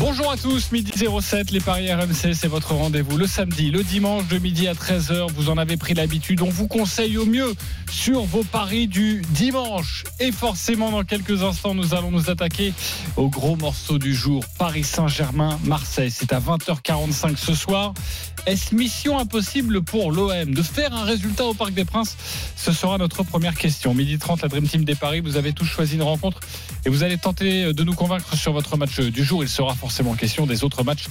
[0.00, 4.26] Bonjour à tous, midi 07, les Paris RMC, c'est votre rendez-vous le samedi, le dimanche
[4.26, 5.30] de midi à 13h.
[5.32, 7.54] Vous en avez pris l'habitude, on vous conseille au mieux
[7.88, 10.02] sur vos paris du dimanche.
[10.18, 12.74] Et forcément, dans quelques instants, nous allons nous attaquer
[13.16, 16.10] au gros morceau du jour, Paris Saint-Germain, Marseille.
[16.10, 17.94] C'est à 20h45 ce soir.
[18.46, 22.16] Est-ce mission impossible pour l'OM de faire un résultat au Parc des Princes?
[22.56, 23.94] Ce sera notre première question.
[23.94, 26.40] Midi 30, la Dream Team des Paris, vous avez tous choisi une rencontre
[26.84, 29.42] et vous allez tenter de nous convaincre sur votre match du jour.
[29.42, 31.08] Il sera forcément question des autres matchs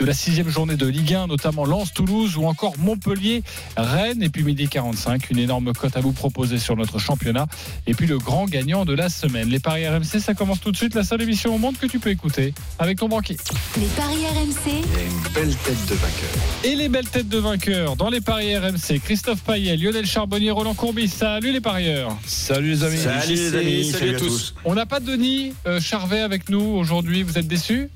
[0.00, 4.20] de la sixième journée de Ligue 1, notamment Lens-Toulouse ou encore Montpellier-Rennes.
[4.20, 7.46] Et puis midi 45, une énorme cote à vous proposer sur notre championnat.
[7.86, 9.48] Et puis le grand gagnant de la semaine.
[9.48, 10.96] Les Paris RMC, ça commence tout de suite.
[10.96, 13.36] La seule émission au monde que tu peux écouter avec ton banquier.
[13.76, 14.56] Les Paris RMC.
[14.66, 16.64] Il y a une belle tête de vainqueur.
[16.64, 18.98] Et les belles têtes de vainqueurs dans les Paris RMC.
[19.04, 21.10] Christophe Payet, Lionel Charbonnier, Roland Courbis.
[21.10, 22.16] Salut les parieurs.
[22.26, 22.98] Salut les amis.
[22.98, 24.56] Salut les amis, salut à tous.
[24.64, 27.22] On n'a pas de Denis euh, Charvet avec nous aujourd'hui.
[27.22, 27.88] Vous êtes déçus?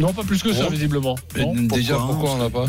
[0.00, 0.70] Non, pas plus que ça, Oh.
[0.70, 1.14] visiblement.
[1.54, 2.66] Déjà, pourquoi, pourquoi on l'a pas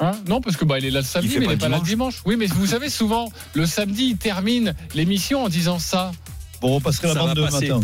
[0.00, 1.78] Hein non, parce que bah, il est là le samedi, mais il n'est pas là
[1.78, 2.22] le dimanche.
[2.24, 6.12] Oui, mais vous savez, souvent, le samedi, il termine l'émission en disant ça.
[6.62, 7.68] Vous repasserez la Ça bande de passer.
[7.70, 7.80] matin.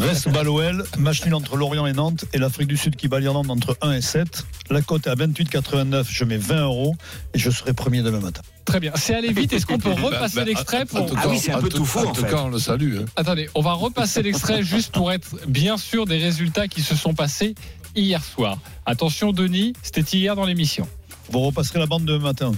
[0.00, 3.50] Reste Baloel, match nul entre Lorient et Nantes et l'Afrique du Sud qui bat l'Irlande
[3.50, 4.44] entre 1 et 7.
[4.70, 6.96] La cote est à 28,89, je mets 20 euros
[7.34, 8.42] et je serai premier demain matin.
[8.64, 8.92] Très bien.
[8.96, 9.52] C'est aller vite.
[9.52, 11.06] Est-ce qu'on peut repasser Bah, bah, l'extrait pour.
[11.16, 12.98] Ah oui, c'est un peu tout- faux, En tout cas, on le salue.
[12.98, 13.04] hein.
[13.16, 17.14] Attendez, on va repasser l'extrait juste pour être bien sûr des résultats qui se sont
[17.14, 17.54] passés
[17.94, 18.58] hier soir.
[18.86, 20.88] Attention, Denis, c'était hier dans l'émission.
[21.30, 22.52] Vous repasserez la bande de matin.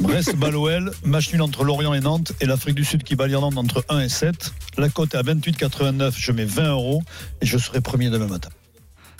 [0.00, 3.58] Brest Baloel, match nul entre Lorient et Nantes et l'Afrique du Sud qui bat l'Irlande
[3.58, 4.52] entre 1 et 7.
[4.76, 7.02] La cote est à 28,89, je mets 20 euros
[7.40, 8.50] et je serai premier demain matin.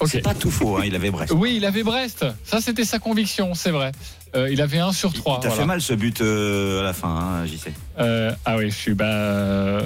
[0.07, 1.33] C'est pas tout faux, hein, il avait Brest.
[1.35, 2.25] Oui, il avait Brest.
[2.45, 3.91] Ça, c'était sa conviction, c'est vrai.
[4.37, 5.41] Euh, il avait un sur Il trois.
[5.41, 5.63] t'a voilà.
[5.63, 7.73] fait mal ce but euh, à la fin, hein, JC.
[7.99, 9.81] Euh, ah oui, je suis bah, euh,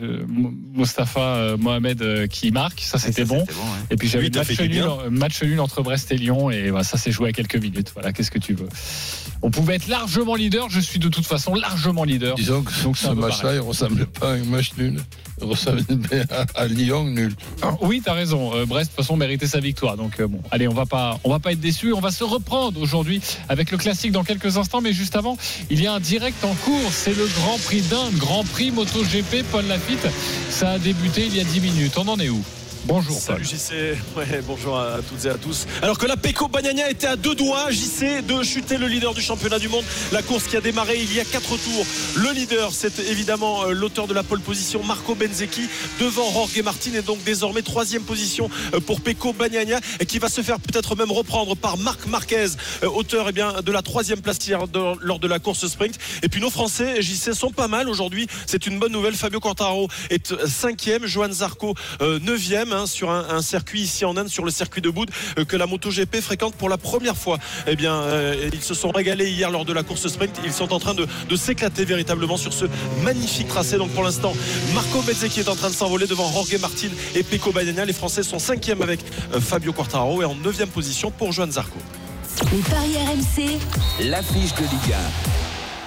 [0.00, 0.24] je-
[0.74, 3.40] Mostafa euh, Mohamed euh, qui marque, ça c'était bon.
[3.40, 3.78] C'était bon ouais.
[3.90, 6.96] Et puis j'avais Oui, match nul, match nul entre Brest et Lyon et bah, ça
[6.98, 7.90] s'est joué à quelques minutes.
[7.94, 8.68] Voilà, qu'est-ce que tu veux
[9.42, 10.68] On pouvait être largement leader.
[10.70, 12.34] Je suis de toute façon largement leader.
[12.34, 15.00] Disons que Donc, ce match-là, il ressemblait pas à un match nul.
[15.40, 17.32] Il ressemblait à, à Lyon nul.
[17.80, 18.50] Oui, t'as raison.
[18.66, 19.96] Brest, de toute façon, méritait sa victoire.
[19.96, 21.92] Donc bon, allez, on va pas, on va pas être déçus.
[21.92, 24.80] On va se reprendre aujourd'hui avec le classique dans quelques instants.
[24.80, 25.36] Mais juste avant,
[25.70, 26.90] il y a un direct en cours.
[26.92, 29.44] C'est le Grand Prix d'Inde, Grand Prix MotoGP.
[29.50, 30.06] Paul Lafitte,
[30.50, 31.94] ça a débuté il y a 10 minutes.
[31.96, 32.42] On en est où?
[32.84, 33.18] Bonjour.
[33.18, 33.96] Salut JC,
[34.46, 35.66] bonjour à toutes et à tous.
[35.82, 39.20] Alors que la Pecco Bagnaia était à deux doigts, JC, de chuter le leader du
[39.20, 39.84] championnat du monde.
[40.12, 41.86] La course qui a démarré il y a quatre tours.
[42.16, 45.68] Le leader, c'est évidemment euh, l'auteur de la pole position, Marco Benzecchi,
[46.00, 50.28] devant Jorge Martin et donc désormais troisième position euh, pour Pecco Bagnaia et qui va
[50.28, 52.46] se faire peut-être même reprendre par Marc Marquez,
[52.82, 55.98] euh, auteur eh bien, de la troisième place lors de la course sprint.
[56.22, 58.26] Et puis nos Français, JC, sont pas mal aujourd'hui.
[58.46, 59.14] C'est une bonne nouvelle.
[59.14, 62.18] Fabio Quartaro est cinquième, Johan Zarco euh,
[62.72, 65.56] hein, sur un, un circuit ici en Inde, sur le circuit de Boud euh, que
[65.56, 67.38] la MotoGP fréquente pour la première fois.
[67.66, 70.38] Eh bien, euh, ils se sont régalés hier lors de la course sprint.
[70.44, 72.66] Ils sont en train de, de s'éclater véritablement sur ce
[73.02, 73.76] magnifique tracé.
[73.76, 74.32] Donc pour l'instant,
[74.74, 77.84] Marco Bezzecchi est en train de s'envoler devant Jorge Martin et Pecco Bagnaia.
[77.84, 79.00] Les Français sont cinquième avec
[79.34, 81.78] euh, Fabio Quartaro et en neuvième position pour Johan Zarco.
[82.52, 83.58] Les Paris RMC.
[84.08, 84.94] L'affiche de Ligue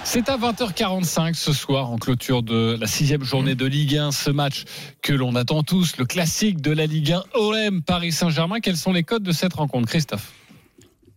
[0.04, 4.10] C'est à 20h45 ce soir en clôture de la sixième journée de Ligue 1.
[4.10, 4.64] Ce match
[5.00, 8.60] que l'on attend tous, le classique de la Ligue 1 OM Paris Saint-Germain.
[8.60, 10.32] Quels sont les codes de cette rencontre, Christophe?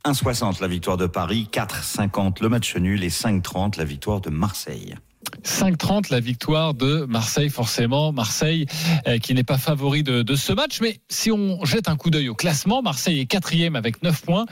[0.06, 4.96] 1,60 la victoire de Paris, 4,50 le match nul et 5,30 la victoire de Marseille.
[5.44, 8.12] 5-30 la victoire de Marseille forcément.
[8.12, 8.66] Marseille
[9.08, 10.82] euh, qui n'est pas favori de, ce match.
[10.82, 14.46] Mais si on jette un coup d'œil au classement Marseille est quatrième avec 9 points.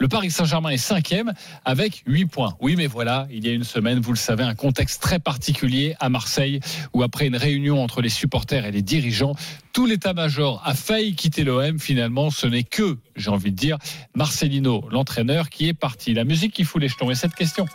[0.00, 1.32] Le Paris Saint-Germain est cinquième
[1.64, 2.54] avec 8 points.
[2.60, 5.96] Oui mais voilà il y a une semaine vous le savez un contexte très particulier
[6.00, 6.60] à Marseille
[6.92, 9.34] où après une réunion entre les supporters et les dirigeants
[9.72, 13.78] tout l'état-major a failli quitter l'OM finalement ce n'est que j'ai envie de dire
[14.14, 16.14] Marcelino l'entraîneur qui est parti.
[16.14, 17.66] La musique qui fout les jetons et cette question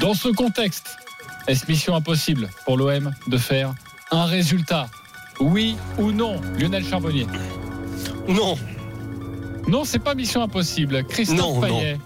[0.00, 0.96] dans ce contexte,
[1.46, 3.74] est-ce mission impossible pour l'OM de faire
[4.10, 4.88] un résultat
[5.40, 7.26] Oui ou non Lionel Charbonnier?
[8.28, 8.56] Non,
[9.68, 11.04] Non, c'est pas mission impossible.
[11.04, 11.98] Christophe Non, Payet?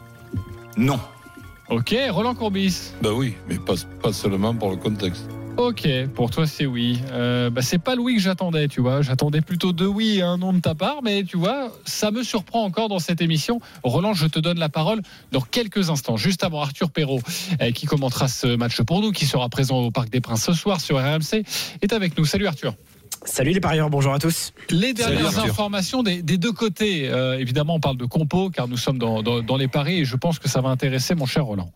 [0.77, 1.01] Non.
[1.69, 2.93] Ok, Roland Courbis?
[3.03, 5.25] Ben oui, mais pas, pas seulement pour le contexte.
[5.61, 6.99] Ok, pour toi c'est oui.
[7.13, 9.03] Euh, bah, c'est pas le oui que j'attendais, tu vois.
[9.03, 12.23] J'attendais plutôt deux oui et un non de ta part, mais tu vois, ça me
[12.23, 13.61] surprend encore dans cette émission.
[13.83, 15.03] Roland, je te donne la parole
[15.33, 17.21] dans quelques instants, juste avant Arthur Perrault,
[17.61, 20.55] euh, qui commentera ce match pour nous, qui sera présent au Parc des Princes ce
[20.55, 21.45] soir sur RMC,
[21.83, 22.25] est avec nous.
[22.25, 22.75] Salut Arthur.
[23.27, 24.53] Salut les parieurs, bonjour à tous.
[24.71, 27.07] Les dernières Salut, informations des, des deux côtés.
[27.11, 30.05] Euh, évidemment, on parle de compo car nous sommes dans, dans- dans les paris et
[30.07, 31.71] je pense que ça va intéresser mon cher Roland.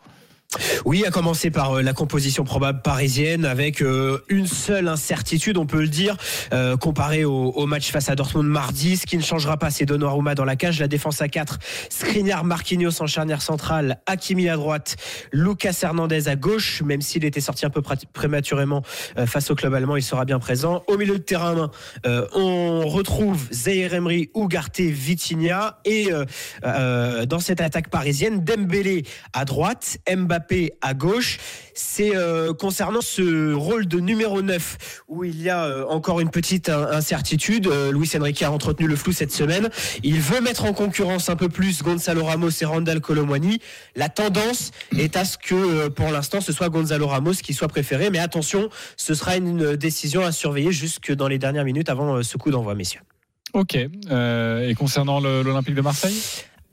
[0.84, 5.66] Oui, à commencer par euh, la composition probable parisienne avec euh, une seule incertitude, on
[5.66, 6.16] peut le dire,
[6.52, 8.96] euh, comparé au, match face à Dortmund mardi.
[8.96, 11.58] Ce qui ne changera pas, c'est Donnarumma dans la cage, la défense à 4,
[11.88, 14.96] Skriniar, Marquinhos en charnière centrale, Hakimi à droite,
[15.32, 17.82] Lucas Hernandez à gauche, même s'il était sorti un peu
[18.12, 18.82] prématurément
[19.26, 20.84] face au club allemand, il sera bien présent.
[20.86, 21.70] Au milieu de terrain,
[22.04, 26.10] on retrouve Zaire Emery, Ugarte, Vitinha et
[26.62, 30.43] dans cette attaque parisienne, Dembélé à droite, Mbappé
[30.80, 31.38] à gauche.
[31.74, 36.30] C'est euh, concernant ce rôle de numéro 9 où il y a euh, encore une
[36.30, 37.66] petite in- incertitude.
[37.66, 39.70] Euh, Luis Enrique a entretenu le flou cette semaine.
[40.04, 43.58] Il veut mettre en concurrence un peu plus Gonzalo Ramos et Randall Colomwani.
[43.96, 47.68] La tendance est à ce que euh, pour l'instant ce soit Gonzalo Ramos qui soit
[47.68, 48.10] préféré.
[48.10, 52.36] Mais attention, ce sera une décision à surveiller jusque dans les dernières minutes avant ce
[52.36, 53.00] coup d'envoi, messieurs.
[53.52, 53.74] Ok.
[53.76, 56.16] Et concernant l'Olympique de Marseille?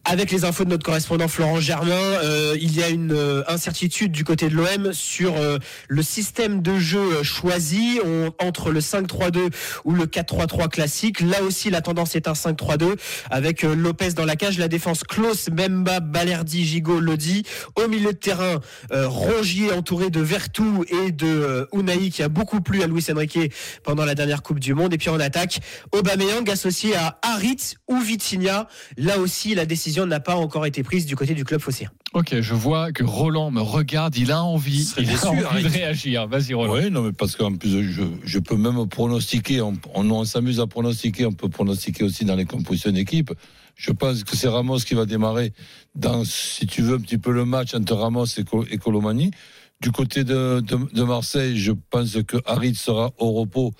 [0.03, 4.12] Avec les infos de notre correspondant Florent Germain, euh, il y a une euh, incertitude
[4.12, 8.00] du côté de l'OM sur euh, le système de jeu euh, choisi
[8.39, 9.51] entre le 5-3-2
[9.86, 11.21] ou le 4-3-3 classique.
[11.21, 12.95] Là aussi, la tendance est un 5-3-2
[13.30, 17.44] avec euh, Lopez dans la cage, la défense Klaus, Memba, Balerdi, Gigot, Lodi.
[17.75, 18.59] Au milieu de terrain,
[18.92, 23.38] euh, Rongier entouré de Vertou et de Unai qui a beaucoup plu à Luis Enrique
[23.83, 24.95] pendant la dernière Coupe du Monde.
[24.95, 25.59] Et puis en attaque,
[25.92, 28.68] Aubameyang associé à Harit ou Vitinha.
[28.98, 31.89] Là aussi, la décision n'a pas encore été prise du côté du club phocéen.
[32.13, 35.63] Ok, je vois que Roland me regarde, il a envie, il a envie Harry.
[35.63, 36.27] de réagir.
[36.27, 36.73] Vas-y Roland.
[36.73, 40.59] Oui, non, mais parce qu'en plus, je, je peux même pronostiquer, on, on, on s'amuse
[40.59, 43.31] à pronostiquer, on peut pronostiquer aussi dans les compositions d'équipe.
[43.75, 45.53] Je pense que c'est Ramos qui va démarrer
[45.95, 49.31] dans, si tu veux, un petit peu le match entre Ramos et, Col- et Colomani.
[49.79, 53.73] Du côté de, de, de Marseille, je pense que Harit sera au repos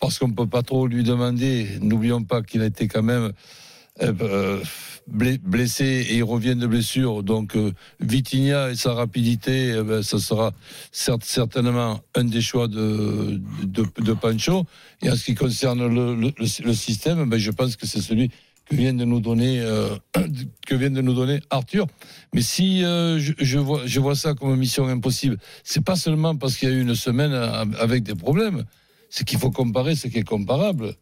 [0.00, 1.78] parce qu'on ne peut pas trop lui demander.
[1.82, 3.32] N'oublions pas qu'il a été quand même
[4.00, 4.62] euh, euh,
[5.06, 7.22] blé- blessé et il revient de blessure.
[7.22, 10.52] Donc euh, Vitinha et sa rapidité, eh ben, ça sera
[10.90, 14.64] certainement un des choix de, de, Pancho.
[15.02, 18.30] Et en ce qui concerne le, système, ben, je pense que c'est celui
[18.64, 19.94] que vient de nous donner euh,
[20.66, 21.86] que vient de nous donner Arthur.
[22.32, 26.56] Mais si euh, je, vois je vois ça comme mission impossible, c'est pas seulement parce
[26.56, 27.32] qu'il y a eu une semaine
[27.78, 28.64] avec des problèmes,
[29.10, 30.94] c'est qu'il faut comparer ce qui est comparable.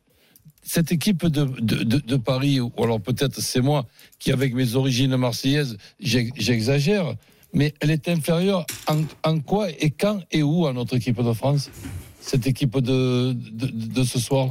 [0.63, 3.87] Cette équipe de, de, Paris, ou alors peut-être c'est moi
[4.19, 7.15] qui, avec mes origines marseillaises, j'ex- j'exagère,
[7.53, 9.03] mais elle est inférieure en,
[9.41, 11.71] quoi et quand et où à notre équipe de France
[12.21, 13.67] Cette équipe de, de,
[14.05, 14.51] ce soir?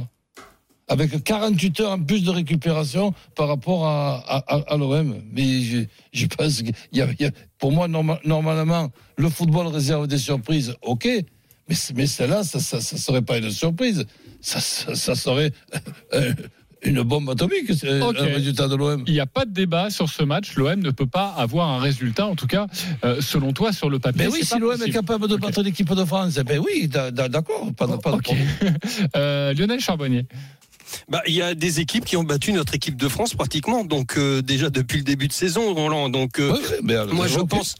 [0.88, 5.14] Avec 48 heures en plus de récupération par rapport à, à, l'OM.
[5.32, 5.78] Mais je,
[6.12, 6.62] je pense
[7.26, 11.08] a- pour moi, norma- normalement, le football réserve des surprises, ok,
[11.70, 14.04] mais, mais celle-là, ça ne serait pas une surprise.
[14.40, 15.52] Ça, ça, ça serait
[16.14, 16.32] euh,
[16.82, 19.04] une bombe atomique, c'est le résultat de l'OM.
[19.06, 20.54] Il n'y a pas de débat sur ce match.
[20.56, 22.66] L'OM ne peut pas avoir un résultat, en tout cas,
[23.04, 24.24] euh, selon toi, sur le papier.
[24.24, 26.88] Mais oui, c'est si l'OM est capable de battre l'équipe de France, eh ben oui,
[26.88, 28.22] da- da- d'accord, pas, de- pas de Ok.
[28.24, 28.48] problème.
[29.16, 30.26] Euh, Lionel Charbonnier.
[31.08, 34.16] Bah, il y a des équipes qui ont battu notre équipe de France pratiquement, donc
[34.16, 36.08] euh, déjà depuis le début de saison, Roland.
[36.08, 37.76] Donc euh, Ouais, mais moi je pense.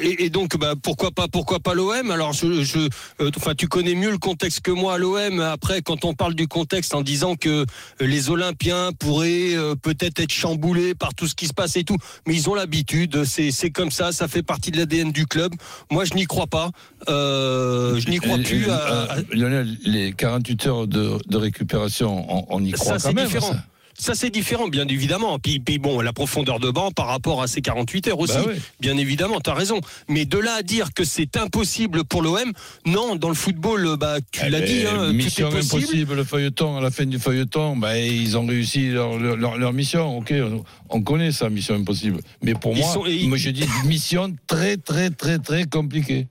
[0.00, 2.78] Et, et donc, bah, pourquoi pas, pourquoi pas l'OM Alors, je, je,
[3.20, 5.40] euh, enfin, tu connais mieux le contexte que moi, l'OM.
[5.40, 7.64] Après, quand on parle du contexte en disant que euh,
[8.00, 11.96] les Olympiens pourraient euh, peut-être être chamboulés par tout ce qui se passe et tout,
[12.26, 13.24] mais ils ont l'habitude.
[13.24, 14.12] C'est, c'est comme ça.
[14.12, 15.52] Ça fait partie de l'ADN du club.
[15.90, 16.70] Moi, je n'y crois pas.
[17.08, 18.68] Euh, je n'y crois plus.
[18.70, 23.08] à- à- euh, Lionel, les 48 heures de, de récupération, on, on y croit ça
[23.08, 23.26] quand c'est même.
[23.26, 23.52] différent.
[23.52, 23.64] ça.
[23.98, 25.38] Ça c'est différent, bien évidemment.
[25.38, 28.52] Puis, puis bon, la profondeur de banc par rapport à ces 48 heures aussi, Bah
[28.80, 29.80] bien évidemment, tu as raison.
[30.08, 32.52] Mais de là à dire que c'est impossible pour l'OM,
[32.86, 35.76] non, dans le football, bah, tu Eh l'as dit, hein, tout est mission possible.
[35.82, 40.18] impossible, le feuilleton, à la fin du feuilleton, ben, ils ont réussi leur, leur, mission.
[40.18, 42.18] Ok, on, on connaît ça, mission impossible.
[42.42, 46.26] Mais pour moi, sont- moi je dis mission très, très, très, très compliquée.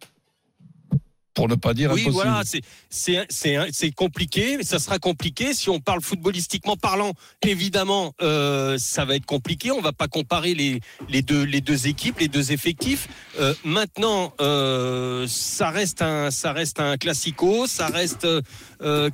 [1.34, 2.13] Pour ne pas dire Oui, impossible.
[2.24, 7.13] voilà, c'est c'est c'est c'est compliqué, mais ça sera compliqué si on parle footballistiquement parlant.
[7.44, 9.72] Évidemment, euh, ça va être compliqué.
[9.72, 13.08] On va pas comparer les les deux les deux équipes, les deux effectifs.
[13.40, 18.28] Euh, maintenant, euh, ça reste un ça reste un classico, ça reste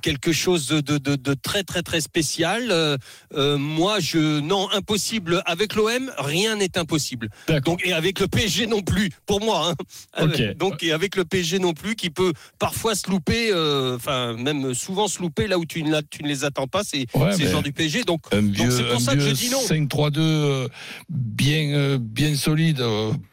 [0.02, 2.98] quelque chose de, de, de, de très très très spécial.
[3.36, 7.30] Moi, je non impossible avec l'OM, rien n'est impossible.
[7.66, 9.74] Donc et avec le PSG non plus, pour moi.
[10.18, 10.28] hein.
[10.58, 14.34] Donc et avec le PSG non plus qui qui peut parfois se louper, euh, enfin
[14.36, 16.82] même souvent se louper là où tu ne, la- tu ne les attends pas.
[16.84, 18.04] C'est Ouais, mais genre du PSG.
[18.04, 19.60] Donc c'est pour ça que je dis non.
[19.62, 20.68] 5-3-2 euh,
[21.10, 22.82] bien, euh, bien solide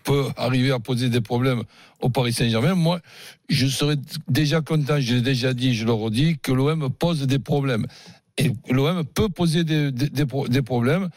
[0.04, 1.62] peut arriver à poser des problèmes
[2.00, 2.74] au Paris Saint-Germain.
[2.74, 3.00] Moi,
[3.48, 3.96] je serais
[4.28, 7.86] déjà content, je l'ai déjà dit, je le redis, que l'OM pose des problèmes.
[8.38, 11.08] Et l'OM peut poser des, des- des pro- des problèmes.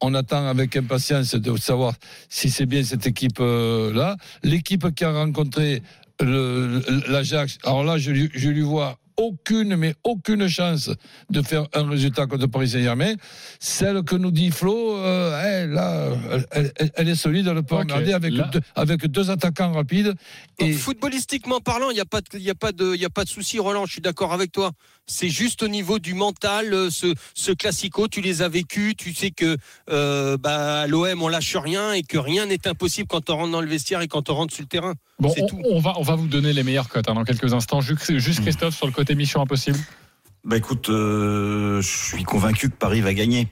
[0.00, 1.94] On attend avec impatience de savoir
[2.28, 4.16] si c'est bien cette équipe-là.
[4.44, 5.82] L'équipe qui a rencontré
[6.20, 10.90] l'Ajax, alors là, je, je lui vois aucune, mais aucune chance
[11.28, 13.14] de faire un résultat contre Paris Saint-Germain.
[13.60, 16.08] Celle que nous dit Flo, euh, elle, là,
[16.52, 20.14] elle, elle- elle est solide, elle peut Ok, regarder avec, deux, avec deux attaquants rapides.
[20.58, 23.00] Donc, Et footballistiquement parlant, il n'y a pas, de- il y a pas de, il
[23.00, 23.84] y a pas de souci, Roland.
[23.86, 24.70] Je suis d'accord avec toi.
[25.06, 29.12] C'est juste au niveau du mental, euh, ce, ce classico, tu les as vécus, tu
[29.14, 29.56] sais que
[29.90, 33.60] euh, bah, l'OM on lâche rien et que rien n'est impossible quand on rentre dans
[33.62, 34.94] le vestiaire et quand on rentre sur le terrain.
[35.18, 35.60] Bon, on, tout.
[35.64, 37.80] on va, on va vous donner les meilleures cotes hein, dans quelques instants.
[37.80, 39.78] Juste, juste Christophe sur le côté mission impossible.
[40.44, 43.48] Bah écoute, euh, je suis convaincu que Paris va gagner.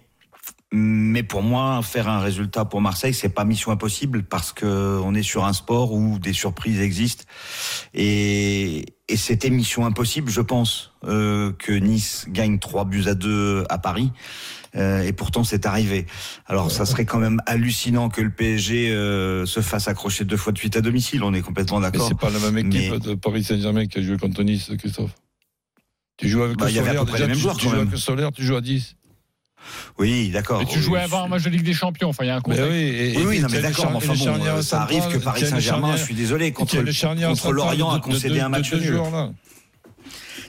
[0.73, 5.15] Mais pour moi, faire un résultat pour Marseille, c'est pas mission impossible parce que on
[5.15, 7.25] est sur un sport où des surprises existent.
[7.95, 13.65] Et, et c'était mission impossible, je pense, euh, que Nice gagne 3 buts à 2
[13.69, 14.11] à Paris.
[14.75, 16.07] Euh, et pourtant, c'est arrivé.
[16.47, 20.53] Alors, ça serait quand même hallucinant que le PSG euh, se fasse accrocher deux fois
[20.53, 21.23] de suite à domicile.
[21.23, 22.09] On est complètement mais d'accord.
[22.09, 25.13] c'est pas la même équipe Mais- de Paris Saint-Germain qui a joué contre Nice, Christophe.
[26.17, 27.57] Tu joues avec Bah, le il y avait à Solaire, déjà, les mêmes tu, joueurs,
[27.57, 28.97] tu joues avec le Solaire, tu joues à 10.
[29.99, 30.63] Oui, d'accord.
[30.63, 32.09] Et tu jouais avant un match de Ligue des Champions.
[32.09, 32.69] Enfin, il y a un Mais contexte.
[32.71, 35.45] oui, et- Oui, oui, et non, mais d'accord, mais enfin bon, ça arrive que Paris
[35.47, 36.77] Saint-Germain, je suis désolé, contre,
[37.51, 39.01] Lorient a concédé de- un match de deux nul.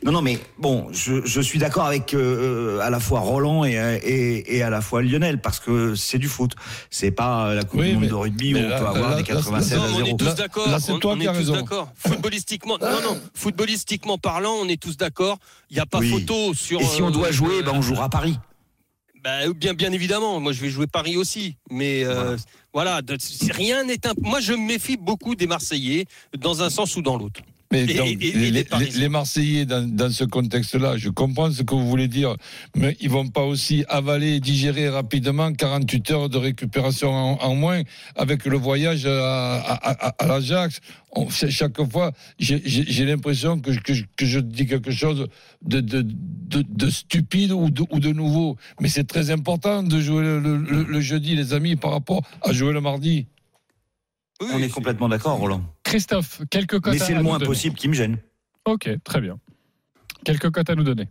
[0.04, 3.74] Non, non, mais bon, je, je suis d'accord avec euh, à la fois Roland et,
[4.04, 6.54] et, et à la fois Lionel, parce que c'est du foot.
[6.90, 9.16] C'est pas la Coupe Oui, du Monde de rugby où on là- peut avoir là-
[9.16, 10.08] des là- 96 Non, à mais on 0.
[10.08, 10.70] est tous Là- d'accord.
[10.70, 11.54] là, c'est on, toi on qui est as tous raison.
[11.54, 11.90] d'accord.
[11.96, 13.22] Footballistiquement, non, non.
[13.34, 15.38] Footballistiquement parlant, on est tous d'accord.
[15.70, 16.10] Il n'y a pas Oui.
[16.10, 16.80] photo sur.
[16.80, 18.38] Et si on doit euh, jouer, euh, ben on jouera à Paris.
[19.24, 20.40] Bah, bien, bien évidemment.
[20.40, 21.56] Moi, je vais jouer Paris aussi.
[21.72, 22.38] Mais euh,
[22.74, 23.18] voilà, de-
[23.52, 26.06] rien n'est imp- Moi, je me méfie beaucoup des Marseillais,
[26.38, 27.42] dans un sens ou dans l'autre.
[27.72, 28.52] Mais Et- donc, et- et
[28.98, 32.36] les, Marseillais, dans, dans ce contexte-là, je comprends ce que vous voulez dire,
[32.78, 37.56] mais ils vont pas aussi avaler et digérer rapidement 48 heures de récupération en, en
[37.56, 37.82] moins
[38.16, 40.80] avec le voyage à, à, à- à l'Ajax.
[41.30, 42.62] Chaque fois, j'ai-
[43.06, 45.28] l'impression que, je- que, je- que je dis quelque chose
[45.66, 48.56] de, de, de, de stupide ou de, ou de nouveau.
[48.80, 52.22] Mais c'est très important de jouer le, le- le- le jeudi, les amis, par rapport
[52.44, 53.26] à jouer le mardi.
[54.40, 55.64] Oui, On est complètement d'accord, Roland.
[55.88, 57.46] Christophe, quelques cotes Mais c'est le moins donner.
[57.46, 58.18] impossible qui me gêne.
[58.66, 59.40] Ok, très bien.
[60.26, 61.08] Quelques cotes à nous donner.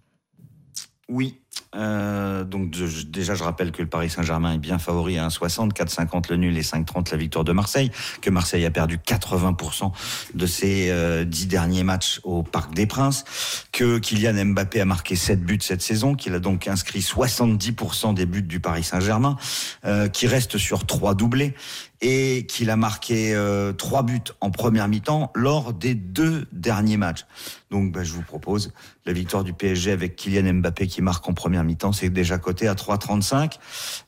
[1.08, 1.40] Oui.
[1.74, 5.72] Euh, donc je- déjà, je rappelle que le Paris Saint-Germain est bien favori à 1,60,
[5.72, 7.90] 4,50 le nul et 5,30 la victoire de Marseille.
[8.20, 9.92] Que Marseille a perdu 80%
[10.34, 13.24] de ses euh, dix derniers matchs au Parc des Princes.
[13.72, 18.26] Que Kylian Mbappé a marqué 7 buts cette saison, qu'il a donc inscrit 70% des
[18.26, 19.36] buts du Paris Saint-Germain,
[19.84, 21.54] euh, qui reste sur trois doublés
[22.00, 27.24] et qu'il a marqué euh, trois buts en première mi-temps lors des deux derniers matchs.
[27.70, 28.72] Donc bah, je vous propose
[29.06, 32.68] la victoire du PSG avec Kylian Mbappé qui marque en première mi-temps, c'est déjà coté
[32.68, 33.58] à 3,35.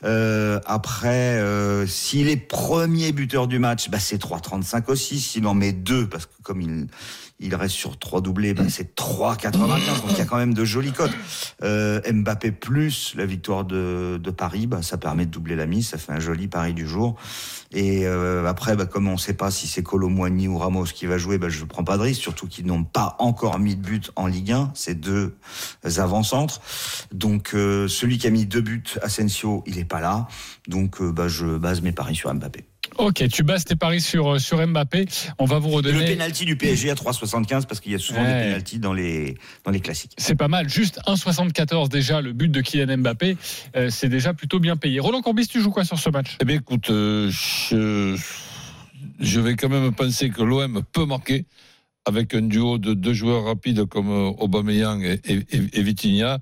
[0.05, 5.21] Euh, après, euh, s'il est premier buteur du match, bah, c'est 3,35 aussi.
[5.21, 6.87] S'il en met deux, parce que comme il
[7.41, 9.53] il reste sur trois doublés, bah, c'est 3,95.
[9.53, 11.13] Donc il y a quand même de jolies cotes.
[11.63, 15.89] Euh, Mbappé plus la victoire de, de Paris, bah, ça permet de doubler la mise,
[15.89, 17.17] ça fait un joli pari du jour.
[17.73, 21.07] Et euh, après, bah, comme on ne sait pas si c'est Colomboigny ou Ramos qui
[21.07, 23.77] va jouer, bah, je ne prends pas de risque, surtout qu'ils n'ont pas encore mis
[23.77, 25.37] de but en Ligue 1, ces deux
[25.97, 26.61] avant-centres.
[27.13, 30.29] Donc euh, celui qui a mis deux buts, Asensio, il n'est pas là.
[30.67, 32.68] Donc euh, bah, je base mes paris sur Mbappé.
[32.99, 35.07] Ok, tu bases tes paris sur, euh, sur Mbappé.
[35.39, 36.07] On va vous Et le redonner.
[36.13, 38.27] penalty du PSG à 3,75 parce qu'il y a souvent Ouais.
[38.35, 40.13] des penalties dans les, dans les classiques.
[40.19, 40.69] C'est pas mal.
[40.69, 43.37] Juste 1,74 déjà, le but de Kylian Mbappé.
[43.77, 44.99] Euh, c'est déjà plutôt bien payé.
[44.99, 46.37] Roland Courbis, tu joues quoi sur ce match?
[46.41, 48.19] Eh bien, écoute, euh, je,
[49.21, 51.47] je vais quand même penser que l'OM peut marquer
[52.05, 56.39] avec un duo de deux joueurs rapides comme Aubameyang et, et, et Vitinha.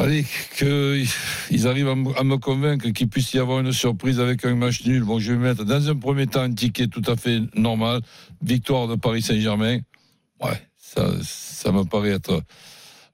[0.00, 0.24] Allez,
[0.56, 5.02] qu'ils arrivent à me, convaincre qu'il puisse y avoir une surprise avec un match nul.
[5.02, 8.00] Bon, je vais mettre dans un premier temps un ticket tout à fait normal.
[8.40, 9.80] Victoire de Paris Saint-Germain.
[10.40, 12.40] Ouais, ça, ça me paraît être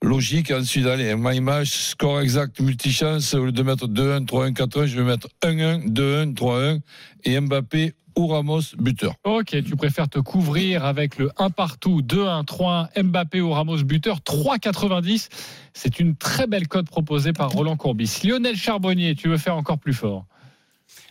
[0.03, 0.51] logique.
[0.51, 3.33] Ensuite, allez, un my match, score exact, multichance.
[3.33, 6.81] Au lieu de mettre 2-1, 3-1, 4-1, je vais mettre 1-1, 2-1, 3-1.
[7.25, 9.15] Et Mbappé ou Ramos, buteur.
[9.25, 14.19] Ok, tu préfères te couvrir avec le 1 partout, 2-1, 3-1, Mbappé ou Ramos buteur,
[14.19, 15.29] 3,90.
[15.73, 18.21] C'est une très belle cote proposée par Roland Courbis.
[18.25, 20.27] Lionel Charbonnier, tu veux faire encore plus fort?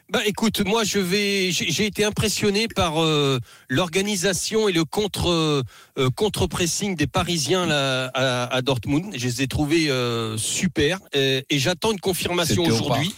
[0.10, 6.10] Bah écoute, moi je vais, j'ai été impressionné par euh, l'organisation et le contre euh,
[6.16, 9.14] contre pressing des Parisiens là, à, à Dortmund.
[9.16, 13.16] Je les ai trouvés euh, super et, et j'attends une confirmation aujourd'hui.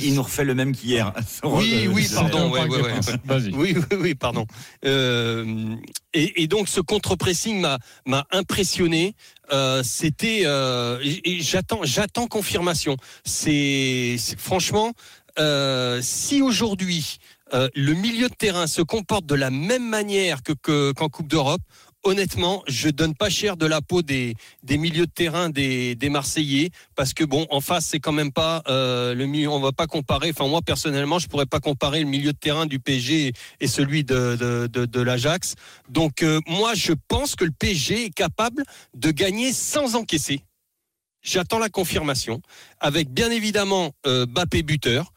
[0.00, 1.12] Il nous refait le même qu'hier.
[1.44, 2.50] Oui, oui, pardon.
[2.50, 2.92] ouais, ouais, ouais.
[3.24, 3.52] Vas-y.
[3.54, 4.46] Oui, oui, oui, pardon.
[4.84, 5.74] Euh,
[6.14, 9.14] et, et donc ce contre-pressing m'a m'a impressionné.
[9.52, 10.98] Euh, C'était euh,
[11.40, 12.96] j'attends j'attends confirmation.
[13.24, 14.92] C'est franchement
[15.38, 17.18] euh, si aujourd'hui
[17.54, 21.28] euh, le milieu de terrain se comporte de la même manière que que- qu'en Coupe
[21.28, 21.62] d'Europe.
[22.04, 26.08] Honnêtement, je donne pas cher de la peau des, des milieux de terrain des, des
[26.08, 29.48] Marseillais parce que bon, en face c'est quand même pas euh, le milieu.
[29.48, 30.30] On va pas comparer.
[30.30, 34.04] Enfin moi personnellement, je pourrais pas comparer le milieu de terrain du PSG et celui
[34.04, 34.36] de
[34.68, 35.54] de, de, l'Ajax.
[35.88, 38.64] Donc euh, moi, je pense que le PSG est capable
[38.94, 40.44] de gagner sans encaisser.
[41.22, 42.40] J'attends la confirmation
[42.78, 45.12] avec bien évidemment euh, Bappé buteur.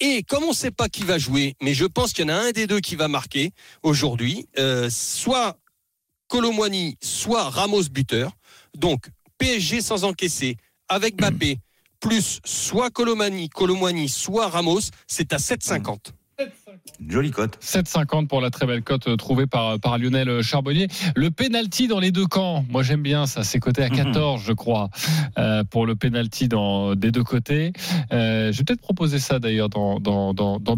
[0.00, 2.34] Et comme on ne sait pas qui va jouer, mais je pense qu'il y en
[2.34, 5.56] a un des deux qui va marquer aujourd'hui, euh, soit
[6.34, 8.32] Colomwani, soit Ramos buteur.
[8.76, 9.06] Donc
[9.38, 10.56] PSG sans encaisser,
[10.88, 11.58] avec Bappé,
[12.00, 16.10] plus soit Colomani, Colomwani, soit Ramos, c'est à 7,50.
[17.06, 17.56] Jolie cote.
[17.62, 20.88] 7,50 pour la très belle cote euh, trouvée par, par Lionel Charbonnier.
[21.14, 24.52] Le penalty dans les deux camps, moi j'aime bien ça, c'est coté à 14 je
[24.52, 24.90] crois,
[25.38, 27.72] euh, pour le penalty dans, des deux côtés.
[28.12, 30.76] Euh, je vais peut-être proposer ça d'ailleurs dans, dans, dans, dans.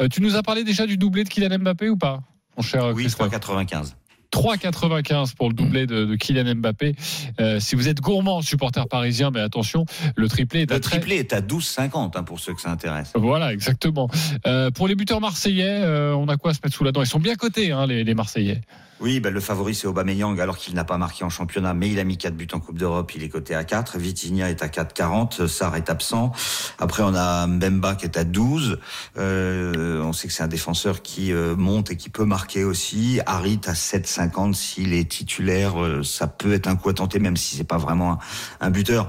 [0.00, 2.24] Euh, tu nous as parlé déjà du doublé de Kylian Mbappé ou pas
[2.56, 3.32] mon cher Oui, Christophe?
[3.32, 3.94] 3,95.
[4.34, 6.96] 3,95 pour le doublé de, de Kylian Mbappé.
[7.40, 9.86] Euh, si vous êtes gourmand, supporter parisien, mais attention,
[10.16, 13.12] le triplé est à Le triplé est à 12,50 hein, pour ceux que ça intéresse.
[13.14, 14.10] Voilà, exactement.
[14.46, 17.00] Euh, pour les buteurs marseillais, euh, on a quoi à se mettre sous la dent?
[17.02, 18.60] Ils sont bien cotés, hein, les, les Marseillais.
[19.00, 21.98] Oui, ben, le favori c'est Aubameyang alors qu'il n'a pas marqué en championnat, mais il
[21.98, 23.98] a mis 4 buts en Coupe d'Europe, il est coté à 4.
[23.98, 26.32] Vitinha est à 4,40, Sarr est absent.
[26.78, 28.78] Après on a Mbemba qui est à 12.
[29.18, 33.20] Euh, on sait que c'est un défenseur qui euh, monte et qui peut marquer aussi.
[33.26, 37.36] Harit à 7,50 s'il est titulaire, euh, ça peut être un coup à tenter même
[37.36, 38.18] si c'est pas vraiment un,
[38.60, 39.08] un buteur.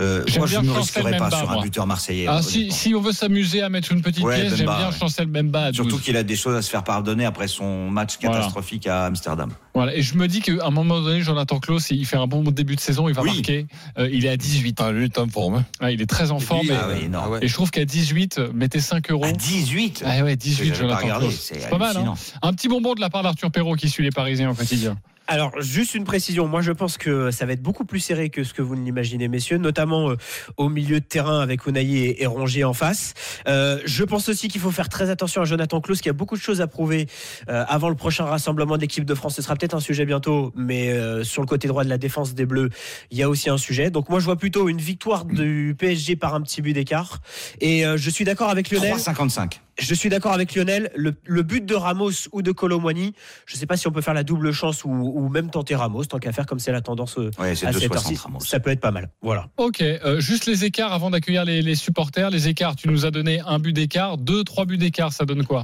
[0.00, 2.26] Euh, moi je ne risquerais pas sur un buteur marseillais.
[2.28, 4.90] Ah, si, on veut s'amuser à mettre une petite Ouais, pièce, j'aime bien.
[4.92, 5.76] Chancel Bemba à 12.
[5.76, 8.36] Surtout qu'il a des choses à se faire pardonner après son match Voilà.
[8.38, 9.50] catastrophique à Amsterdam.
[9.74, 9.94] Voilà.
[9.96, 12.76] Et je me dis qu'à un moment donné, Jonathan Klaus, il fait un bon début
[12.76, 13.32] de saison, il va Oui.
[13.34, 13.66] marquer.
[13.98, 14.78] Euh, il est à 18.
[14.80, 15.56] Ah, lui, il est en forme.
[15.56, 15.64] hein.
[15.80, 16.60] Ah, il est très en forme.
[16.66, 17.38] puis, et, Ah ouais.
[17.42, 19.24] et je trouve qu'à 18, euh, mettez 5 euros.
[19.24, 21.40] À 18 Ah ouais, 18, J'avais pas Jonathan regardé, Klaus.
[21.52, 21.96] c'est pas mal.
[21.96, 24.96] Hein un petit bonbon de la part d'Arthur Perrault qui suit les Parisiens au quotidien.
[25.30, 26.48] Alors, juste une précision.
[26.48, 28.82] Moi, je pense que ça va être beaucoup plus serré que ce que vous ne
[28.82, 30.16] l'imaginez, messieurs, notamment euh,
[30.56, 33.12] au milieu de terrain avec Unai et, et Rongier en face.
[33.46, 36.34] Euh, je pense aussi qu'il faut faire très attention à Jonathan Klaus, qui a beaucoup
[36.34, 37.08] de choses à prouver
[37.50, 39.36] euh, avant le prochain rassemblement de l'équipe de France.
[39.36, 42.34] Ce sera peut-être un sujet bientôt, mais euh, sur le côté droit de la défense
[42.34, 42.70] des Bleus,
[43.10, 43.90] il y a aussi un sujet.
[43.90, 47.20] Donc, moi, je vois plutôt une victoire du PSG par un petit but d'écart.
[47.60, 48.94] Et euh, je suis d'accord avec Lionel.
[48.94, 49.58] 3,55.
[49.78, 50.90] Je suis d'accord avec Lionel.
[50.96, 53.14] Le, le but de Ramos ou de Colomwani,
[53.46, 55.76] je ne sais pas si on peut faire la double chance ou, ou même tenter
[55.76, 58.16] Ramos, tant qu'à faire comme c'est la tendance euh, Ouais, à cette 2,60 heure-ci.
[58.16, 58.40] Ramos.
[58.40, 59.10] Ça peut être pas mal.
[59.22, 59.48] Voilà.
[59.56, 62.30] Ok, euh, juste les écarts avant d'accueillir les, les supporters.
[62.30, 65.44] Les écarts, tu nous as donné un but d'écart, deux, trois buts d'écart, ça donne
[65.44, 65.62] quoi?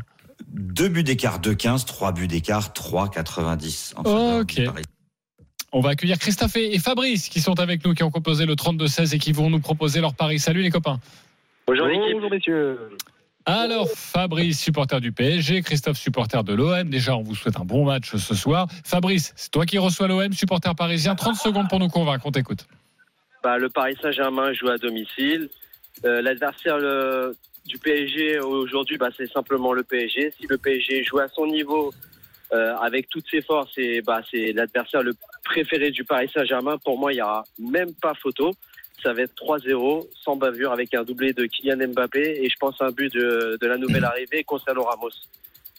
[0.48, 1.84] Deux buts d'écart, 2,15.
[1.84, 3.94] Trois buts d'écart, 3,90.
[3.96, 4.60] en faveur Ok.
[5.72, 9.16] On va accueillir Christophe et Fabrice qui sont avec nous, qui ont composé le 32-16
[9.16, 10.38] et qui vont nous proposer leur pari.
[10.38, 11.00] Salut les copains.
[11.66, 12.14] Bonjour l'équipe.
[12.14, 12.78] Bonjour messieurs.
[13.46, 16.88] Alors, Fabrice, supporter du PSG, Christophe, supporter de l'OM.
[16.88, 18.68] Déjà, on vous souhaite un bon match ce soir.
[18.84, 21.14] Fabrice, c'est toi qui reçois l'OM, supporter parisien.
[21.14, 22.66] 30 secondes pour nous convaincre, on t'écoute.
[23.42, 25.50] Bah, le Paris Saint-Germain joue à domicile.
[26.06, 26.78] Euh, L'adversaire
[27.66, 30.32] du PSG aujourd'hui, bah, c'est simplement le PSG.
[30.40, 31.92] Si le PSG joue à son niveau
[32.54, 33.74] euh, avec toutes ses forces,
[34.06, 35.12] bah, c'est l'adversaire le
[35.44, 36.78] préféré du Paris Saint-Germain.
[36.82, 38.52] Pour moi, il n'y aura même pas photo.
[39.02, 42.76] Ça va être 3-0, sans bavure, avec un doublé de Kylian Mbappé et je pense
[42.80, 45.10] un but de, de la nouvelle arrivée, Gonzalo Ramos.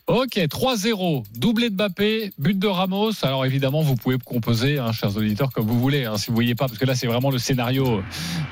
[0.07, 3.13] Ok, 3-0, doublé de Mbappé, but de Ramos.
[3.23, 6.53] Alors évidemment, vous pouvez composer, hein, chers auditeurs, comme vous voulez, hein, si vous voyez
[6.53, 8.03] pas, parce que là c'est vraiment le scénario.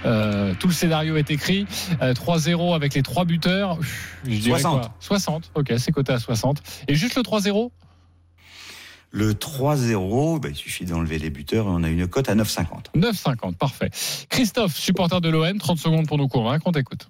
[0.07, 1.67] euh, tout le scénario est écrit.
[2.01, 3.77] Euh, 3-0 avec les trois buteurs.
[3.77, 4.81] Pff, Je dirais 60.
[4.81, 4.93] quoi?
[4.99, 5.51] 60.
[5.53, 6.57] Ok, c'est coté à 60.
[6.87, 7.69] Et juste le 3-0
[9.15, 12.91] Le 3-0, bah, il suffit d'enlever les buteurs et on a une cote à 9,50.
[12.95, 13.91] 9,50, parfait.
[14.27, 17.07] Christophe, supporter de l'OM, 30 secondes pour nous convaincre, on t'écoute.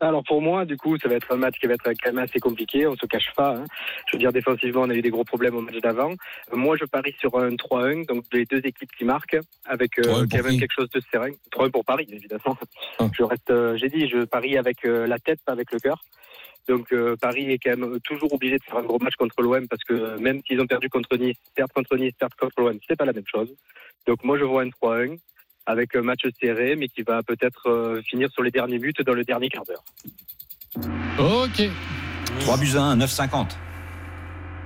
[0.00, 2.18] Alors pour moi, du coup, ça va être un match qui va être quand même
[2.18, 3.54] assez compliqué, on se cache pas.
[3.56, 3.64] hein.
[4.08, 6.12] Je veux dire, défensivement, on a eu des gros problèmes au match d'avant.
[6.52, 10.06] Moi, je parie sur un 3-1, donc les deux équipes qui marquent, avec euh, 3-1
[10.06, 11.30] pour quand même quelque chose de serein.
[11.52, 12.58] 3-1 pour Paris, évidemment.
[12.98, 13.08] Ah.
[13.16, 16.02] Je reste, euh, j'ai dit, je parie avec euh, la tête, pas avec le cœur.
[16.68, 19.68] Donc euh, Paris est quand même toujours obligé de faire un gros match contre l'OM
[19.68, 22.96] parce que même s'ils ont perdu contre Nice, perdre contre Nice, perdre contre l'OM, c'est
[22.96, 23.48] pas la même chose.
[24.06, 25.18] Donc moi je vois un 3-1
[25.66, 29.14] avec un match serré, mais qui va peut-être euh, finir sur les derniers buts dans
[29.14, 29.84] le dernier quart d'heure.
[31.18, 31.68] Ok.
[32.40, 33.56] 3 buts à 1, 9,50.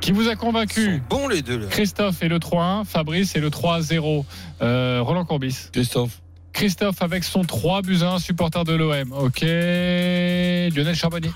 [0.00, 1.66] Qui vous a convaincu Bon les deux là.
[1.66, 4.24] Christophe et le 3-1, Fabrice et le 3-0.
[4.62, 5.68] Euh, Roland Courbis.
[5.72, 6.20] Christophe.
[6.52, 9.12] Christophe avec son 3 buts à 1, supporter de l'OM.
[9.12, 9.42] Ok.
[9.42, 11.30] Lionel Charbonnier.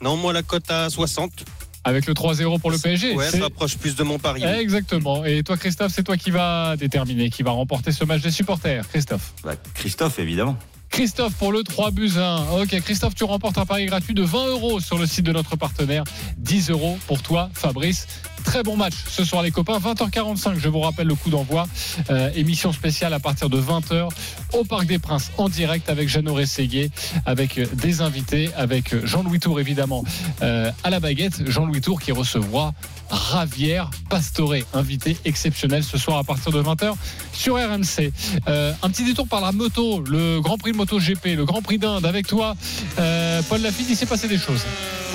[0.00, 1.44] Non, moi la cote à 60.
[1.84, 3.14] Avec le 3-0 pour le PSG.
[3.14, 4.44] Ouais, ça rapproche plus de mon pari.
[4.44, 5.24] Exactement.
[5.24, 8.86] Et toi, Christophe, c'est toi qui va déterminer, qui va remporter ce match des supporters.
[8.88, 9.32] Christophe.
[9.42, 10.58] Bah, Christophe, évidemment.
[10.90, 12.62] Christophe pour le 3 buts à 1.
[12.62, 15.56] Ok, Christophe, tu remportes un pari gratuit de 20 euros sur le site de notre
[15.56, 16.04] partenaire.
[16.38, 18.06] 10 euros pour toi, Fabrice.
[18.44, 19.78] Très bon match ce soir, les copains.
[19.78, 21.66] 20h45, je vous rappelle le coup d'envoi.
[22.10, 24.08] Euh, émission spéciale à partir de 20h
[24.54, 26.90] au Parc des Princes en direct avec Jeannot Rességuier,
[27.26, 30.04] avec euh, des invités, avec euh, Jean-Louis Tour évidemment
[30.40, 31.48] à la baguette.
[31.50, 32.72] Jean-Louis Tour qui recevra
[33.10, 36.94] Ravière Pastoré, invité exceptionnel ce soir à partir de 20h
[37.32, 38.12] sur RMC.
[38.46, 42.06] Un petit détour par la moto, le Grand Prix Moto GP, le Grand Prix d'Inde
[42.06, 42.54] avec toi,
[43.00, 43.88] euh, Paul Lafitte.
[43.90, 44.64] Il s'est passé des choses.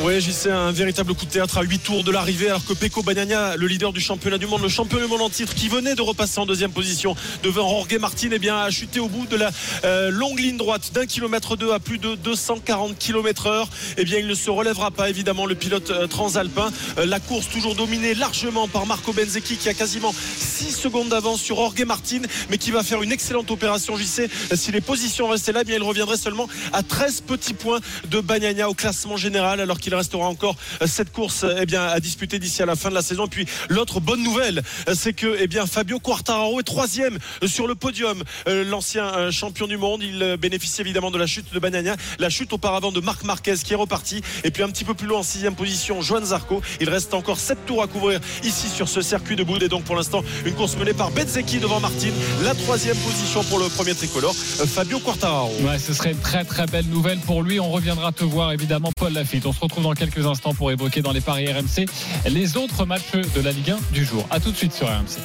[0.01, 2.73] Oui, j'y sais un véritable coup de théâtre à 8 tours de l'arrivée, alors que
[2.73, 5.69] Pecco Bagnaia, le leader du championnat du monde, le champion du monde en titre, qui
[5.69, 9.27] venait de repasser en deuxième position devant Jorge Martin, eh bien, a chuté au bout
[9.27, 9.51] de la
[9.85, 13.69] euh, longue ligne droite d'un kilomètre deux à plus de 240 km heure.
[13.97, 16.71] Eh bien, il ne se relèvera pas, évidemment, le pilote euh, transalpin.
[16.97, 21.55] La course toujours dominée largement par Marco Benzecchi, qui a quasiment 6 secondes d'avance sur
[21.55, 23.95] Jorge Martin, mais qui va faire une excellente opération.
[23.95, 27.53] J'y sais, si les positions restaient là, eh bien, il reviendrait seulement à 13 petits
[27.53, 31.65] points de Bagnaia au classement général, alors qu'il restera encore euh, cette course euh, eh
[31.65, 33.27] bien, à disputer d'ici à la fin de la saison.
[33.27, 37.67] Puis l'autre bonne nouvelle, euh, c'est que eh bien, Fabio Quartararo est troisième euh, sur
[37.67, 38.23] le podium.
[38.47, 41.95] Euh, L'ancien euh, champion du monde, il euh, bénéficie évidemment de la chute de Bagnaia,
[42.19, 44.21] la chute auparavant de Marc Marquez qui est reparti.
[44.43, 46.61] Et puis un petit peu plus loin en sixième position, Joan Zarco.
[46.81, 49.63] Il reste encore sept tours à couvrir ici sur ce circuit de Boude.
[49.63, 52.09] Et donc pour l'instant, une course menée par Benzeki devant Martin.
[52.43, 55.42] La troisième position pour le premier tricolore, euh, Fabio Quartararo.
[55.45, 57.59] Ouais, ce serait une très très belle nouvelle pour lui.
[57.59, 59.45] On reviendra te voir évidemment, Paul Lafitte.
[59.45, 61.85] On se retrouve dans quelques instants pour évoquer dans les paris RMC
[62.29, 64.25] les autres matchs de la Ligue 1 du jour.
[64.29, 65.19] A tout de suite sur RMC.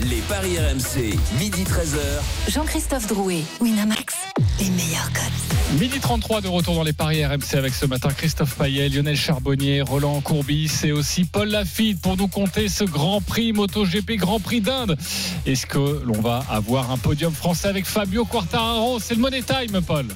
[0.00, 2.50] Les paris RMC, midi 13h.
[2.50, 4.14] Jean-Christophe Drouet, Winamax,
[4.58, 5.51] les meilleurs codes.
[5.80, 9.80] Midi 33 de retour dans les paris RMC avec ce matin Christophe Payet, Lionel Charbonnier,
[9.80, 14.60] Roland Courbis et aussi Paul Lafitte pour nous compter ce Grand Prix MotoGP Grand Prix
[14.60, 14.98] d'Inde.
[15.46, 18.98] Est-ce que l'on va avoir un podium français avec Fabio Quartararo?
[19.00, 20.06] C'est le Money Time, Paul.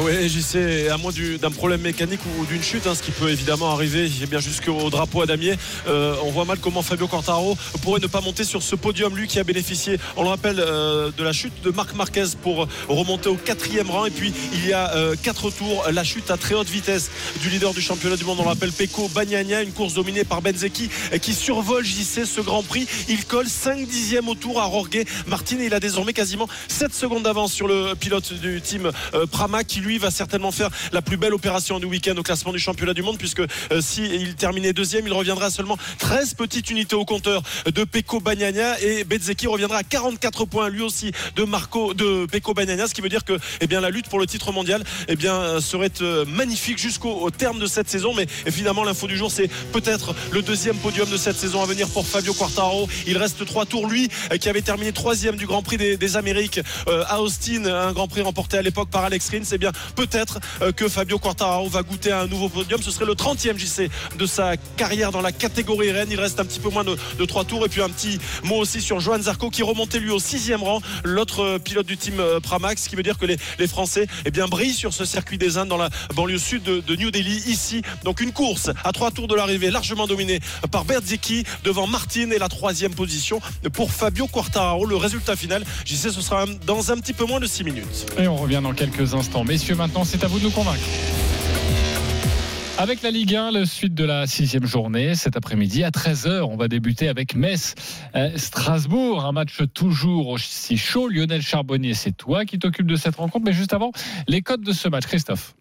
[0.00, 3.12] Oui, j'y sais, à moins du- d'un problème mécanique ou d'une chute, hein, ce qui
[3.12, 5.54] peut évidemment arriver eh bien jusqu'au drapeau à damier.
[5.86, 9.28] Euh, on voit mal comment Fabio Quartaro pourrait ne pas monter sur ce podium, lui
[9.28, 13.28] qui a bénéficié, on le rappelle, euh, de la chute de Marc Marquez pour remonter
[13.28, 14.06] au quatrième rang.
[14.06, 17.08] Et puis il y a euh, quatre tours, la chute à très haute vitesse
[17.40, 20.42] du leader du championnat du monde, on le rappelle, Pecco Bagnaia, une course dominée par
[20.42, 22.88] Benzeki euh, qui survole JC ce Grand Prix.
[23.08, 24.88] Il colle 5 dixièmes au tour à Jorge
[25.28, 29.26] Martin et il a désormais quasiment 7 secondes d'avance sur le pilote du team euh,
[29.26, 32.94] Pramac lui va certainement faire la plus belle opération du week-end au classement du championnat
[32.94, 36.96] du monde puisque euh, si il terminait deuxième il reviendra à seulement 13 petites unités
[36.96, 41.94] au compteur de Pecco Bagnaia et Bezzecchi reviendra à 44 points lui aussi de Marco
[41.94, 44.52] de Pecco Bagnaia ce qui veut dire que eh bien la lutte pour le titre
[44.52, 48.14] mondial eh bien euh, serait euh, magnifique jusqu'au au terme de cette saison.
[48.14, 51.88] Mais évidemment l'info du jour c'est peut-être le deuxième podium de cette saison à venir
[51.88, 54.08] pour Fabio Quartaro il reste trois tours lui
[54.40, 58.58] qui avait terminé troisième du Grand Prix des, Amériques à Austin un Grand Prix remporté
[58.58, 59.42] à l'époque par Alex Rins.
[59.52, 59.58] Eh
[59.94, 62.82] peut-être euh, que Fabio Quartararo va goûter à un nouveau podium.
[62.82, 66.44] Ce serait le 30e JC de sa carrière dans la catégorie Rennes il reste un
[66.44, 67.64] petit peu moins de, de trois tours.
[67.64, 70.80] Et puis un petit mot aussi sur Johan Zarco qui remontait lui au sixième rang.
[71.04, 74.30] L'autre euh, pilote du team euh, Pramax ce qui veut dire que les, Français eh
[74.30, 77.82] bien brillent sur ce circuit des Indes dans la banlieue sud de, New Delhi ici.
[78.04, 82.30] Donc une course à trois tours de l'arrivée largement dominée par Berzecchi devant Martin.
[82.30, 83.40] Et la troisième position
[83.72, 84.86] pour Fabio Quartararo.
[84.86, 88.06] Le résultat final j'y sais ce sera dans un petit peu moins de 6 minutes.
[88.18, 89.44] Et on revient dans quelques instants.
[89.56, 90.84] Messieurs, maintenant, c'est à vous de nous convaincre.
[92.76, 96.58] Avec la Ligue 1, le suite de la sixième journée, cet après-midi à 13h, on
[96.58, 97.74] va débuter avec Metz,
[98.16, 101.08] euh, Strasbourg, un match toujours aussi chaud.
[101.08, 103.92] Lionel Charbonnier, c'est toi qui t'occupes de cette rencontre, mais juste avant,
[104.28, 105.56] les codes de ce match, Christophe.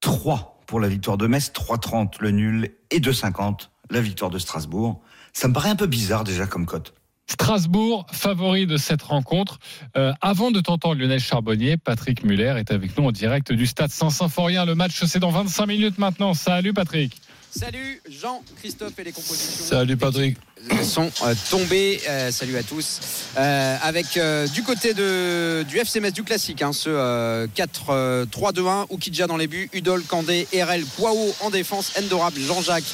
[0.00, 5.00] 3 pour la victoire de Metz, 3,30 le nul et 2,50 la victoire de Strasbourg.
[5.32, 6.92] Ça me paraît un peu bizarre déjà comme cote.
[7.26, 9.58] Strasbourg, favori de cette rencontre.
[9.96, 13.90] Euh, avant de t'entendre Lionel Charbonnier, Patrick Muller est avec nous en direct du stade
[13.90, 14.64] Saint-Symphorien.
[14.64, 16.34] Le match, c'est dans 25 minutes maintenant.
[16.34, 17.20] Salut Patrick.
[17.58, 19.64] Salut Jean-Christophe et les compositions.
[19.64, 20.36] Salut Patrick.
[20.82, 22.00] Sont euh, tombés.
[22.08, 23.00] Euh, salut à tous.
[23.38, 28.86] Euh, avec euh, du côté de, du FC Metz du classique, hein, ce euh, 4-3-2-1,
[28.90, 32.84] Oukidja dans les buts, Udol, Kandé, RL, Kwao en défense, Endorable, Jean-Jacques,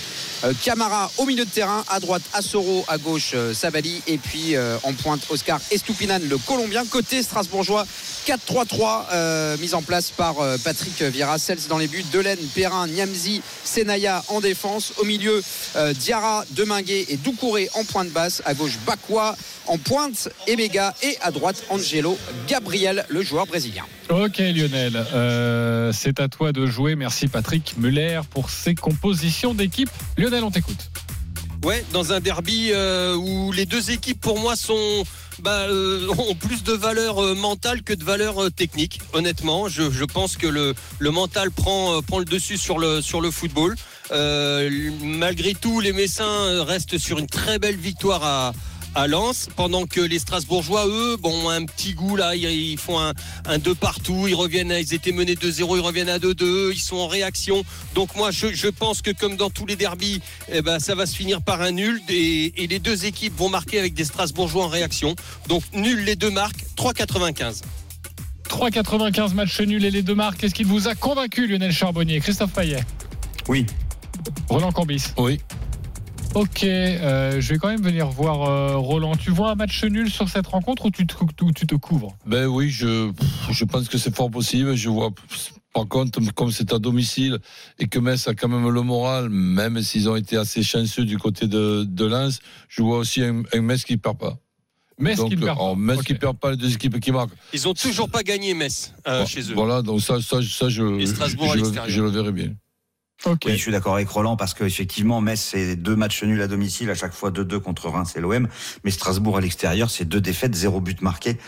[0.44, 4.54] euh, Camara au milieu de terrain, à droite Assoro, à gauche euh, Sabali et puis
[4.54, 6.84] euh, en pointe Oscar Estupinan, le Colombien.
[6.84, 7.86] Côté strasbourgeois,
[8.26, 12.86] 4-3-3 euh, mise en place par euh, Patrick Vieira, Sels dans les buts, Delaine, Perrin,
[12.86, 14.51] Niamzi, Senaya en défense.
[14.98, 15.42] Au milieu,
[15.76, 18.42] euh, Diarra, Deminguet et Doucouré en pointe basse.
[18.44, 19.36] À gauche, Bakwa
[19.66, 23.84] en pointe, Emega et à droite, Angelo Gabriel, le joueur brésilien.
[24.10, 26.96] Ok Lionel, euh, c'est à toi de jouer.
[26.96, 29.90] Merci Patrick Muller pour ses compositions d'équipe.
[30.16, 30.90] Lionel, on t'écoute.
[31.64, 35.04] Ouais, dans un derby euh, où les deux équipes pour moi sont
[35.38, 39.00] bah, euh, ont plus de valeur euh, mentale que de valeur euh, technique.
[39.12, 43.00] Honnêtement, je, je pense que le, le mental prend, euh, prend le dessus sur le,
[43.00, 43.76] sur le football.
[44.12, 48.52] Euh, malgré tout, les Messins restent sur une très belle victoire à,
[48.94, 52.78] à Lens, pendant que les Strasbourgeois, eux, bon, ont un petit goût là, ils, ils
[52.78, 53.14] font un,
[53.46, 56.78] un 2 partout, ils reviennent, à- ils étaient menés 2-0, ils reviennent à 2-2, ils
[56.78, 57.64] sont en réaction.
[57.94, 60.20] Donc moi, je, je pense que comme dans tous les derbys,
[60.52, 63.48] eh ben, ça va se finir par un nul et, et les deux équipes vont
[63.48, 65.16] marquer avec des Strasbourgeois en réaction.
[65.48, 67.62] Donc nul les deux marques, 3,95.
[68.50, 70.44] 3,95 matchs nuls et les deux marques.
[70.44, 72.20] Est-ce qu'il vous a convaincu Lionel Charbonnier?
[72.20, 72.84] Christophe Payet
[73.48, 73.64] Oui.
[74.48, 75.40] Roland Corbis Oui.
[76.34, 79.14] Ok, euh, je vais quand même venir voir euh, Roland.
[79.16, 82.16] Tu vois un match nul sur cette rencontre ou tu te, ou tu te couvres?
[82.24, 83.10] Ben oui, je,
[83.50, 84.74] je pense que c'est fort possible.
[84.74, 85.10] Je vois,
[85.74, 87.38] par contre, comme c'est à domicile
[87.78, 91.18] et que Metz a quand même le moral, même s'ils ont été assez chanceux du
[91.18, 94.38] côté de, de Lens, je vois aussi un, un Metz qui ne perd pas.
[94.98, 95.74] Metz donc, qui ne perd pas.
[95.74, 96.04] Metz Ok.
[96.06, 97.34] qui perd pas les deux équipes qui marquent.
[97.52, 99.54] Ils ont toujours pas gagné Metz euh, chez eux.
[99.54, 102.54] Voilà, donc ça, ça, ça je, je le verrai bien.
[103.24, 103.42] Ok.
[103.46, 106.90] Oui, je suis d'accord avec Roland parce qu'effectivement, Metz, c'est deux matchs nuls à domicile,
[106.90, 108.48] à chaque fois 2-2 contre Reims et l'OM.
[108.84, 111.38] Mais Strasbourg à l'extérieur, c'est deux défaites, zéro but marqué.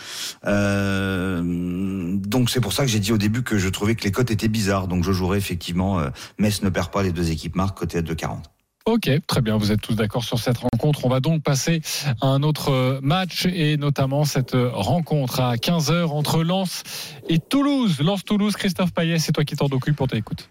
[0.45, 4.11] Euh, donc c'est pour ça que j'ai dit au début que je trouvais que les
[4.11, 4.87] cotes étaient bizarres.
[4.87, 6.09] Donc je jouerais effectivement, euh,
[6.39, 8.37] Metz ne perd pas, les deux équipes marquent, côté à 2,40.
[8.85, 11.05] Ok, très bien, vous êtes tous d'accord sur cette rencontre.
[11.05, 11.81] On va donc passer
[12.21, 16.83] à un autre euh, match et notamment cette rencontre à 15h entre Lens
[17.27, 17.99] et Toulouse.
[17.99, 20.49] Lens-Toulouse, Christophe Payet, c'est toi qui t'en occupes pour t'écoute.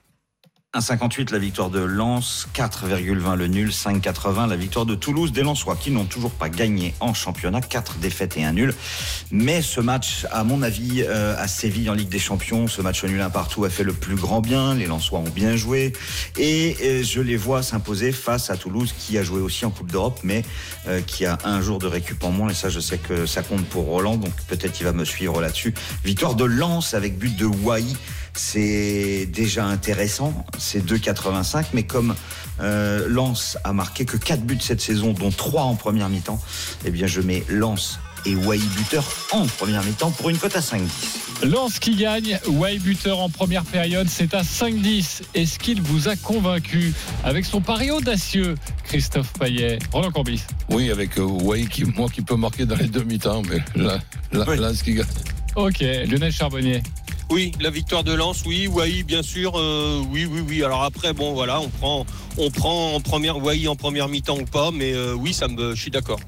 [0.74, 5.76] 1,58 la victoire de Lens, 4,20 le nul, 5,80 la victoire de Toulouse des Lensois
[5.76, 8.74] qui n'ont toujours pas gagné en championnat, 4 défaites et un nul.
[9.30, 13.04] Mais ce match, à mon avis, euh, à Séville en Ligue des Champions, ce match
[13.04, 14.74] nul un partout a fait le plus grand bien.
[14.74, 15.92] Les Lensois ont bien joué
[16.38, 19.92] et euh, je les vois s'imposer face à Toulouse qui a joué aussi en Coupe
[19.92, 20.42] d'Europe, mais
[20.88, 22.50] euh, qui a un jour de récup en moins.
[22.50, 25.40] Et ça, je sais que ça compte pour Roland, donc peut-être qu'il va me suivre
[25.40, 25.72] là-dessus.
[26.04, 27.84] Victoire de Lens avec but de Wai
[28.34, 32.14] c'est déjà intéressant, c'est 2,85, mais comme
[32.60, 36.40] euh, Lens a marqué que 4 buts cette saison, dont 3 en première mi-temps,
[36.84, 40.60] eh bien je mets Lens et Wai buteur en première mi-temps pour une cote à
[40.60, 41.46] 5,10.
[41.46, 45.22] Lens qui gagne, Way buteur en première période, c'est à 5-10.
[45.34, 46.94] Est-ce qu'il vous a convaincu?
[47.22, 52.22] Avec son pari audacieux, Christophe Payet Roland Corbis Oui, avec euh, Wai qui, moi qui
[52.22, 53.98] peut marquer dans les demi-temps, mais là,
[54.32, 54.56] là, Oui.
[54.56, 55.06] Lens qui gagne.
[55.56, 56.82] Ok, Lionel Charbonnier.
[57.30, 60.62] Oui, la victoire de Lens, oui, Wai, bien sûr, euh, oui, oui, oui.
[60.62, 62.06] Alors après, bon, voilà, on prend,
[62.36, 65.74] on prend en première Wai en première mi-temps ou pas, mais euh, oui, ça me,
[65.74, 66.20] je suis d'accord.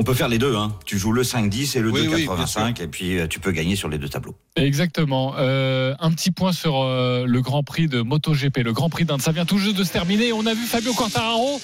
[0.00, 0.74] On peut faire les deux, hein.
[0.86, 3.52] tu joues le 5-10 et le Oui, oui, bien 2,85 et puis euh, tu peux
[3.52, 4.34] gagner sur les deux tableaux.
[4.56, 5.34] Exactement.
[5.36, 9.20] Euh, un petit point sur euh, le Grand Prix de MotoGP, le Grand Prix d'Inde.
[9.20, 10.32] Ça vient tout juste de se terminer.
[10.32, 11.60] On a vu Fabio Quartararo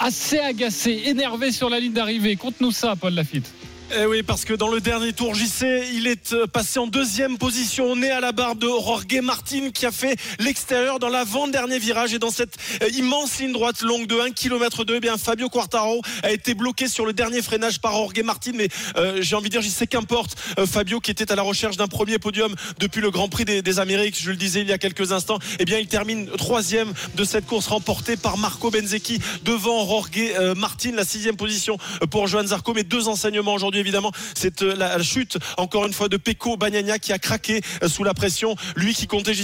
[0.00, 2.34] assez agacé, énervé sur la ligne d'arrivée.
[2.34, 3.52] Conte-nous ça, Paul Lafitte.
[3.94, 7.38] Eh oui, parce que dans le dernier tour JC, il est euh, passé en deuxième
[7.38, 11.78] position, on est à la barre de Jorge Martin qui a fait l'extérieur dans l'avant-dernier
[11.78, 12.12] virage.
[12.12, 15.48] Et dans cette euh, immense ligne droite longue de 1 km 2, eh bien Fabio
[15.48, 19.50] Quartaro a été bloqué sur le dernier freinage par Jorge Martin, mais euh, j'ai envie
[19.50, 23.12] de dire, JC qu'importe, Fabio qui était à la recherche d'un premier podium depuis le
[23.12, 25.86] Grand Prix des, Amériques, je le disais il y a quelques instants, eh bien il
[25.86, 31.78] termine troisième de cette course remportée par Marco Benzecchi devant Jorge Martin, la sixième position
[32.10, 36.08] pour Johan Zarco, mais deux enseignements aujourd'hui évidemment, c'est euh, la, chute encore une fois
[36.08, 39.34] de Pecco Bagnaia qui a craqué euh, sous la pression, lui qui comptait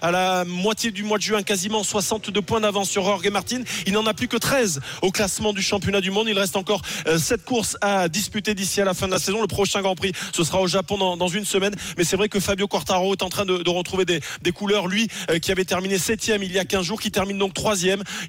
[0.00, 3.92] à la moitié du mois de juin quasiment 62 points d'avance sur Jorge Martin, il
[3.92, 6.82] n'en a plus que 13 au classement du championnat du monde, il reste encore
[7.16, 10.12] 7 courses à disputer d'ici à la fin de la saison, le prochain Grand Prix
[10.32, 13.28] ce sera au Japon dans, une semaine, mais c'est vrai que Fabio Quartaro est en
[13.28, 16.84] train de, retrouver des, couleurs, lui euh, qui avait terminé 7 il y a 15
[16.84, 17.72] jours, qui termine donc 3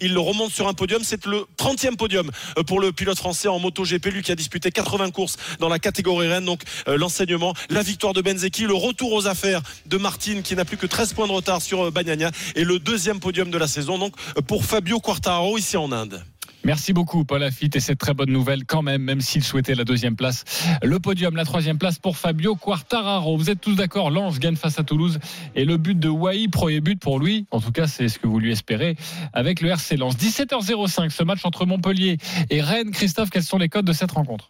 [0.02, 3.48] il le remonte sur un podium, c'est le 30e podium euh, pour le pilote français
[3.48, 6.46] en MotoGP, lui qui a disputé 80 courses dans la catégorie Rennes.
[6.46, 10.66] Donc euh, l'enseignement, la victoire de Benzeki, le retour aux affaires de Martine qui n'a
[10.66, 13.68] plus que 13 points de retard sur euh, Bagnaia et le deuxième podium de la
[13.68, 16.24] saison donc euh, pour Fabio Quartararo ici en Inde.
[16.66, 19.84] Merci beaucoup, Paul Lafitte, et cette très bonne nouvelle quand même, même s'il souhaitait la
[19.84, 20.46] deuxième place.
[20.82, 23.38] Le podium, la troisième place pour Fabio Quartararo.
[23.38, 25.20] Vous êtes tous d'accord, Lens gagne face à Toulouse
[25.56, 27.46] et le but de Wai, premier but pour lui.
[27.52, 28.96] En tout cas, c'est ce que vous lui espérez
[29.34, 30.16] avec le RC Lens.
[30.16, 32.18] 17h05, ce match entre Montpellier
[32.50, 32.92] et Rennes.
[32.92, 34.50] Christophe, quels sont les codes de cette rencontre?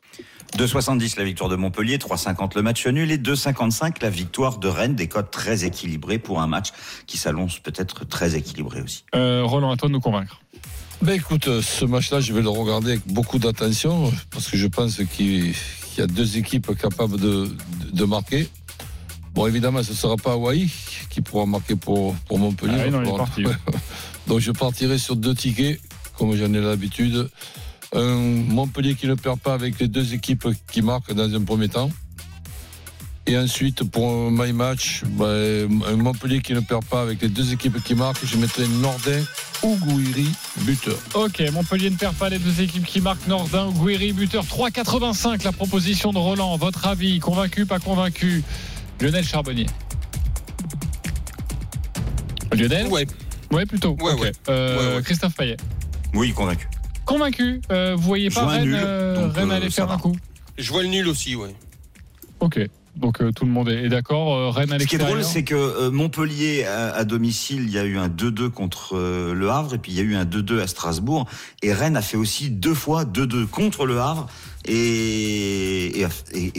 [0.57, 4.93] 2,70 la victoire de Montpellier, 3,50 le match nul et 2,55 la victoire de Rennes.
[4.93, 6.67] Des codes très équilibrés pour un match
[7.07, 9.03] qui s'annonce peut-être très équilibré aussi.
[9.15, 10.41] euh, Roland, à toi de nous convaincre.
[11.01, 14.67] Ben écoute, euh, ce match-là, je vais le regarder avec beaucoup d'attention parce que je
[14.67, 15.53] pense qu'il
[15.97, 18.47] y a deux équipes capables de, de, de marquer.
[19.33, 20.71] Bon, évidemment, ce ne sera pas Hawaii
[21.09, 22.75] qui pourra marquer pour, pour Montpellier.
[22.77, 23.25] Ah oui, non.
[24.27, 25.81] Donc je partirai sur deux tickets,
[26.17, 27.29] comme j'en ai l'habitude.
[27.93, 31.67] Un Montpellier qui ne perd pas avec les deux équipes qui marquent dans un premier
[31.67, 31.91] temps.
[33.25, 37.29] Et ensuite, pour un my match, ben, un Montpellier qui ne perd pas avec les
[37.29, 39.21] deux équipes qui marquent, je mettrai Nordin
[39.63, 40.27] ou Gouiri
[40.61, 40.97] buteur.
[41.13, 45.51] Ok, Montpellier ne perd pas les deux équipes qui marquent Nordin, Guéry, buteur 3,85 la
[45.51, 46.55] proposition de Roland.
[46.57, 48.43] Votre avis, convaincu, pas convaincu
[49.01, 49.67] Lionel Charbonnier?
[52.53, 52.87] Lionel?
[52.87, 53.07] Ouais.
[53.51, 53.95] Ouais, plutôt.
[54.01, 54.31] Ouais.
[54.49, 55.03] Euh, Ouais, ouais.
[55.03, 55.57] Christophe Payet.
[56.13, 56.67] Oui, convaincu.
[57.05, 57.61] Convaincu.
[57.71, 59.95] Euh, vous voyez Je pas Rennes, nul, euh, donc, Rennes euh, aller faire va.
[59.95, 60.15] un coup?
[60.57, 61.55] Je vois le nul aussi, ouais.
[62.39, 62.59] Ok.
[62.95, 64.35] Donc euh, tout le monde est est d'accord.
[64.35, 67.71] Euh, Rennes à Ce qui est drôle, c'est que euh, Montpellier, à, à domicile, il
[67.71, 68.97] y a eu un 2-2 contre
[69.33, 71.25] le Havre, et puis il y a eu un 2-2 à Strasbourg.
[71.61, 74.27] Et Rennes a fait aussi deux fois 2-2 contre le Havre
[74.65, 76.05] et,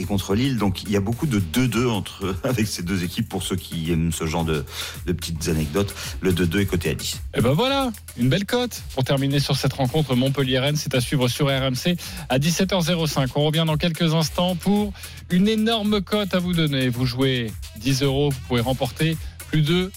[0.07, 0.57] contre Lille.
[0.57, 3.91] Donc il y a beaucoup de 2-2 entre avec ces deux équipes pour ceux qui
[3.91, 4.63] aiment ce genre de,
[5.05, 5.93] petites anecdotes.
[6.21, 7.21] Le 2-2 est coté à 10.
[7.35, 10.75] Et ben voilà, une belle cote pour terminer sur cette rencontre Montpellier-Rennes.
[10.75, 11.97] C'est à suivre sur RMC
[12.29, 13.29] à 17h05.
[13.35, 14.93] On revient dans quelques instants pour
[15.29, 16.89] une énorme cote à vous donner.
[16.89, 19.17] Vous jouez 10 euros, vous pouvez remporter
[19.49, 19.91] plus de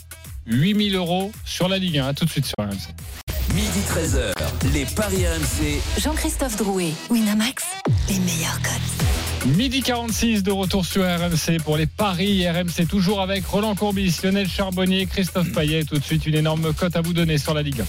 [0.46, 2.08] 8000 euros sur la Ligue 1.
[2.08, 3.27] À tout de suite sur RMC.
[3.58, 5.80] Midi 13h, les Paris RMC.
[6.00, 7.64] Jean-Christophe Drouet, Winamax,
[8.08, 9.50] les meilleurs codes.
[9.56, 14.48] Midi 46 de retour sur RMC pour les paris RMC, toujours avec Roland Courbis, Lionel
[14.48, 15.82] Charbonnier, Christophe Payet.
[15.82, 17.84] Tout de suite, une énorme cote à vous donner sur la Ligue 1.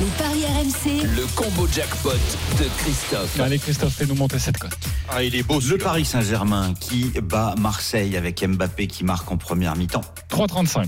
[0.00, 2.12] Les paris RMC, Le combo jackpot
[2.58, 3.40] de Christophe.
[3.40, 4.72] Allez, Christophe, fais-nous monter cette cote.
[5.10, 5.76] Ah, il est beau Le.
[5.76, 10.00] Paris Saint-Germain qui bat Marseille avec Mbappé qui marque en première mi-temps.
[10.30, 10.86] 3,35.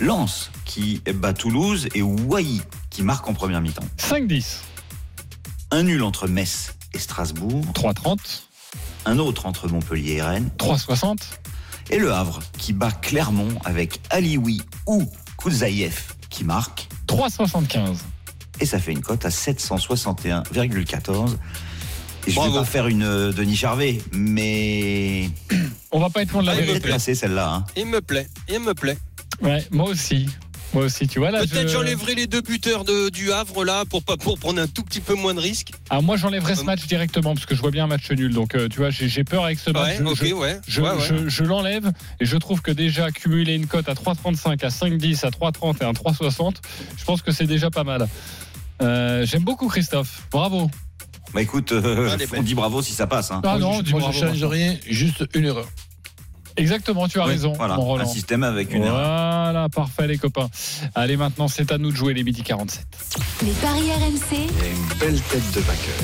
[0.00, 2.60] Lens qui bat Toulouse et Wai
[2.94, 3.82] qui marque en première mi-temps.
[3.98, 4.44] 5,10.
[5.72, 7.64] Un nul entre Metz et Strasbourg.
[7.74, 8.18] 3,30.
[9.06, 10.50] Un autre entre Montpellier et Rennes.
[10.58, 11.16] 3,60.
[11.90, 15.02] Et le Havre qui bat Clermont avec Alioui ou
[15.36, 16.86] Kouzaïef qui marque.
[17.08, 17.96] 3,75.
[18.60, 21.36] Et ça fait une cote à 761,14.
[22.26, 25.28] Et je vais pas faire une euh, Denis Charvet, mais
[25.92, 27.14] On va pas être loin de la il me peut-être vérité.
[27.14, 27.52] celle-là.
[27.52, 27.64] hein.
[27.76, 28.96] Il me plaît, il me plaît.
[29.42, 30.26] Ouais, moi aussi.
[30.74, 31.38] Moi aussi, tu vois là.
[31.38, 34.66] Peut-être je- j'enlèverai les deux buteurs de, du Havre là pour, pas- pour prendre un
[34.66, 35.70] tout petit peu moins de risques.
[35.88, 38.32] Ah, moi j'enlèverais ce match directement parce que je vois bien un match nul.
[38.34, 39.82] Donc euh, tu vois, j'ai j'ai peur avec ce match.
[39.84, 40.60] Ouais, Je- ok, je- ouais.
[40.66, 40.96] Je, Ouais, ouais.
[41.08, 45.24] je- je l'enlève et je trouve que déjà cumuler une cote à 3,35, à 5,10,
[45.24, 46.56] à 3,30 et à 3,60,
[46.96, 48.08] je pense que c'est déjà pas mal.
[48.82, 50.22] Euh, J'aime beaucoup Christophe.
[50.32, 50.68] Bravo.
[51.32, 53.30] Bah écoute, euh, Allez, on dit bravo si ça passe.
[53.30, 53.40] hein.
[53.44, 55.68] Ah moi, non, je, dis moi, bravo, je change rien, juste une erreur.
[56.56, 58.06] Exactement, tu as raison, Voilà, mon un Roland.
[58.06, 58.94] système avec une erreur.
[58.94, 60.48] Voilà, parfait les copains.
[60.94, 62.86] Allez, maintenant c'est à nous de jouer les midi 47.
[63.42, 65.94] les paris RMC, Une belle tête de vainqueur.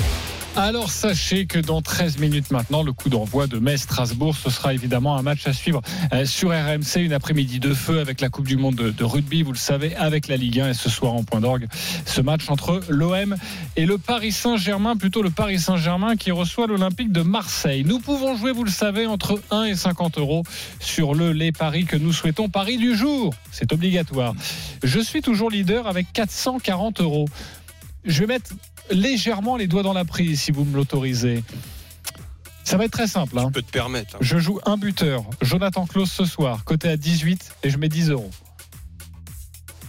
[0.57, 5.15] Alors sachez que dans 13 minutes maintenant, le coup d'envoi de Metz-Strasbourg, ce sera évidemment
[5.15, 5.81] un match à suivre
[6.13, 9.43] euh, sur RMC, une après-midi de feu avec la Coupe du Monde de, de rugby,
[9.43, 11.67] vous le savez, avec la Ligue 1 et ce soir en point d'orgue,
[12.05, 13.37] ce match entre l'OM
[13.77, 17.85] et le Paris Saint-Germain, plutôt le Paris Saint-Germain qui reçoit l'Olympique de Marseille.
[17.85, 20.43] Nous pouvons jouer, vous le savez, entre 1 et 50 euros
[20.81, 22.49] sur le les paris que nous souhaitons.
[22.49, 24.33] Paris du jour, c'est obligatoire.
[24.83, 27.25] Je suis toujours leader avec 440 euros.
[28.05, 28.51] Je vais mettre
[28.89, 31.43] légèrement les doigts dans la prise si vous me l'autorisez.
[32.63, 33.37] Ça va être très simple.
[33.37, 33.45] hein.
[33.47, 34.15] Je peux te permettre.
[34.15, 34.19] hein.
[34.21, 38.09] Je joue un buteur, Jonathan Klaus ce soir, côté à 18 et je mets 10
[38.11, 38.29] euros.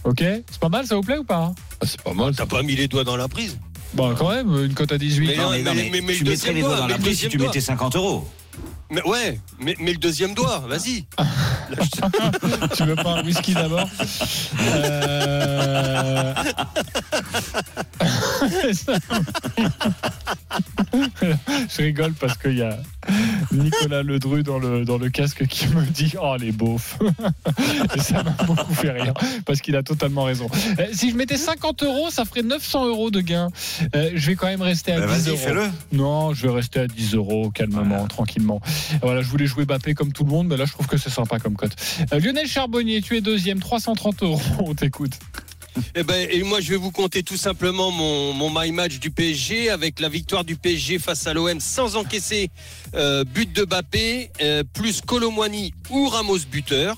[0.03, 0.19] Ok?
[0.19, 2.35] C'est pas mal, ça vous plaît ou pas Ah, c'est pas mal.
[2.35, 3.57] T'as pas mis les doigts dans la prise.
[3.93, 5.27] Bon, quand même, une cote à 18.
[5.27, 6.87] Mais Non, mais, non, mais- mais mais- mais tu le mettrais les doigts doigt, dans
[6.87, 8.27] la prise si tu mettais 50 euros.
[8.89, 11.05] Mais ouais, mais, mais le deuxième doigt, vas-y.
[12.75, 13.87] tu veux pas un whisky d'abord?
[14.61, 16.33] Euh,
[21.69, 22.77] Je rigole parce qu'il y a,
[23.51, 26.97] Nicolas Ledru dans le, dans le casque qui me dit Oh, les beaufs.
[27.95, 29.13] Et ça m'a beaucoup fait rire
[29.45, 30.47] parce qu'il a totalement raison.
[30.79, 33.49] Euh, si je mettais 50 euros, ça ferait 900 euros de gain.
[33.95, 35.67] Euh, je vais quand même rester à Bah, 10 vas-y, euros.
[35.91, 38.61] Non, je vais rester à 10 euros, calmement, tranquillement.
[39.01, 41.09] Voilà, je voulais jouer Bappé comme tout le monde, mais là, je trouve que c'est
[41.09, 41.75] sympa comme cote.
[42.13, 44.41] Euh, Lionel Charbonnier, tu es deuxième, 330 euros.
[44.59, 45.13] On t'écoute.
[45.95, 49.69] Eh ben, et moi, je vais vous compter tout simplement mon, my match du PSG
[49.69, 52.49] avec la victoire du PSG face à l'OM sans encaisser
[52.95, 56.97] euh, but de Bappé, euh, plus Colomwani ou Ramos buteur.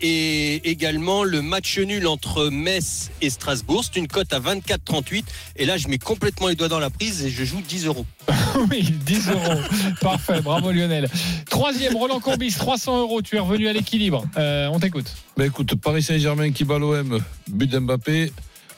[0.00, 3.82] Et également le match nul entre Metz et Strasbourg.
[3.84, 5.24] C'est une cote à 24,38.
[5.56, 8.06] Et là, je mets complètement les doigts dans la prise et je joue 10 euros.
[8.70, 9.60] oui, 10 euros.
[10.00, 11.08] Parfait, bravo Lionel.
[11.48, 13.22] Troisième, Roland Courbis, 300 euros.
[13.22, 14.24] Tu es revenu à l'équilibre.
[14.36, 15.14] Euh, on t'écoute.
[15.36, 18.32] Ben écoute, Paris Saint-Germain qui bat l'OM, but d'Mbappé.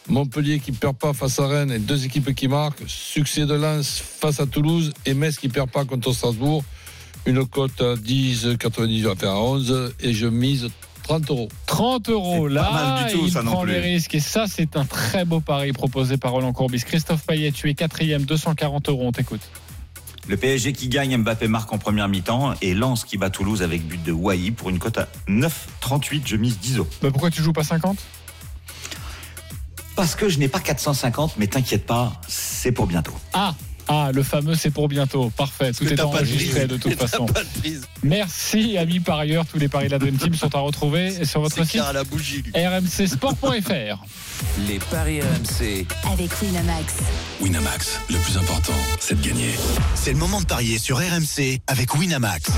[0.08, 2.82] Montpellier qui perd pas face à Rennes et deux équipes qui marquent.
[2.86, 6.64] Succès de Lens face à Toulouse et Metz qui perd pas contre Strasbourg.
[7.26, 10.68] Une cote à 10, 98, enfin à 11 et je mise
[11.08, 11.48] 30 euros.
[11.64, 13.72] 30 euros pas là, mal du tout, il ça non prend plus.
[13.72, 16.82] les risques et ça c'est un très beau pari proposé par Roland Courbis.
[16.84, 19.40] Christophe Payet, tu es quatrième, 240 euros, on t'écoute.
[20.28, 23.86] Le PSG qui gagne, Mbappé marque en première mi-temps et Lens qui bat Toulouse avec
[23.88, 26.22] but de Wai pour une cote à 9,38.
[26.26, 26.88] Je mise 10 euros.
[27.00, 27.96] Bah, pourquoi tu joues pas 50
[29.96, 33.14] Parce que je n'ai pas 450, mais t'inquiète pas, c'est pour bientôt.
[33.32, 33.54] Ah
[33.88, 35.30] ah, le fameux c'est pour bientôt.
[35.30, 37.26] Parfait, tout est de enregistré de toute façon.
[37.26, 37.82] pas de prise.
[38.02, 41.64] Merci amis parieurs, tous les paris de la Dream Team sont à retrouver sur votre
[41.64, 42.42] site à la bougie.
[42.54, 44.04] rmcsport.fr.
[44.68, 45.86] Les paris RMC.
[46.12, 46.94] Avec Winamax.
[47.40, 49.54] Winamax, le plus important, c'est de gagner.
[49.94, 52.50] C'est le moment de parier sur RMC avec Winamax.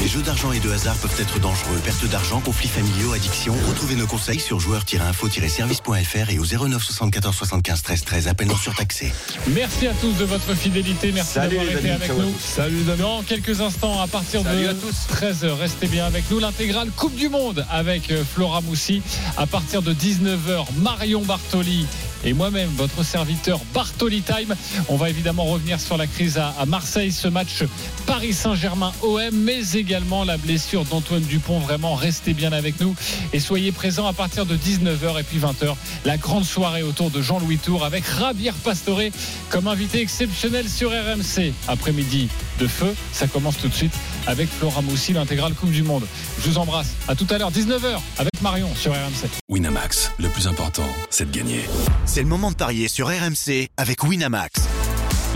[0.00, 1.78] Les jeux d'argent et de hasard peuvent être dangereux.
[1.84, 3.54] Perte d'argent, conflits familiaux, addiction.
[3.68, 8.28] Retrouvez nos conseils sur joueurs-info-service.fr et au 09 74 75 13 13.
[8.28, 9.12] Appel non surtaxé.
[9.48, 11.12] Merci à tous de votre fidélité.
[11.12, 12.02] Merci Salut, d'avoir les été amis.
[12.02, 12.34] avec nous.
[12.40, 13.02] Salut les amis.
[13.02, 15.06] Dans quelques instants, à partir Salut de à tous.
[15.14, 16.38] 13h, restez bien avec nous.
[16.38, 19.02] L'intégrale Coupe du Monde avec euh, Flora Moussi.
[19.36, 21.86] À partir de 19h, Marion Bartoli
[22.24, 24.54] et moi-même, votre serviteur Bartoli Time.
[24.88, 27.64] On va évidemment revenir sur la crise à, Marseille, ce match
[28.06, 31.58] Paris Saint-Germain-OM, mais également la blessure d'Antoine Dupont.
[31.58, 32.94] Vraiment, restez bien avec nous
[33.32, 35.74] et soyez présents à partir de 19h et puis 20h.
[36.04, 39.00] La grande soirée autour de Jean-Louis Tour avec Rabier Pastore
[39.48, 41.52] comme invité exceptionnel sur RMC.
[41.68, 43.94] Après-midi de feu, ça commence tout de suite
[44.26, 46.06] avec Flora Moussi, l'intégrale Coupe du Monde.
[46.42, 46.94] Je vous embrasse.
[47.08, 49.28] À tout à l'heure, 19h avec Marion sur RMC.
[49.48, 51.60] Winamax, le plus important, c'est de gagner.
[52.06, 54.60] C'est le moment de parier sur RMC avec Winamax.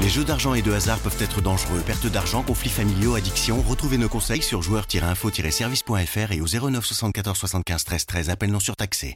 [0.01, 1.81] Les jeux d'argent et de hasard peuvent être dangereux.
[1.87, 3.63] Perte d'argent, conflits familiaux, addiction.
[3.63, 8.31] Retrouvez nos conseils sur joueurs-info-service.fr et au 09 74 75 13 13.
[8.31, 9.13] Appel non surtaxé.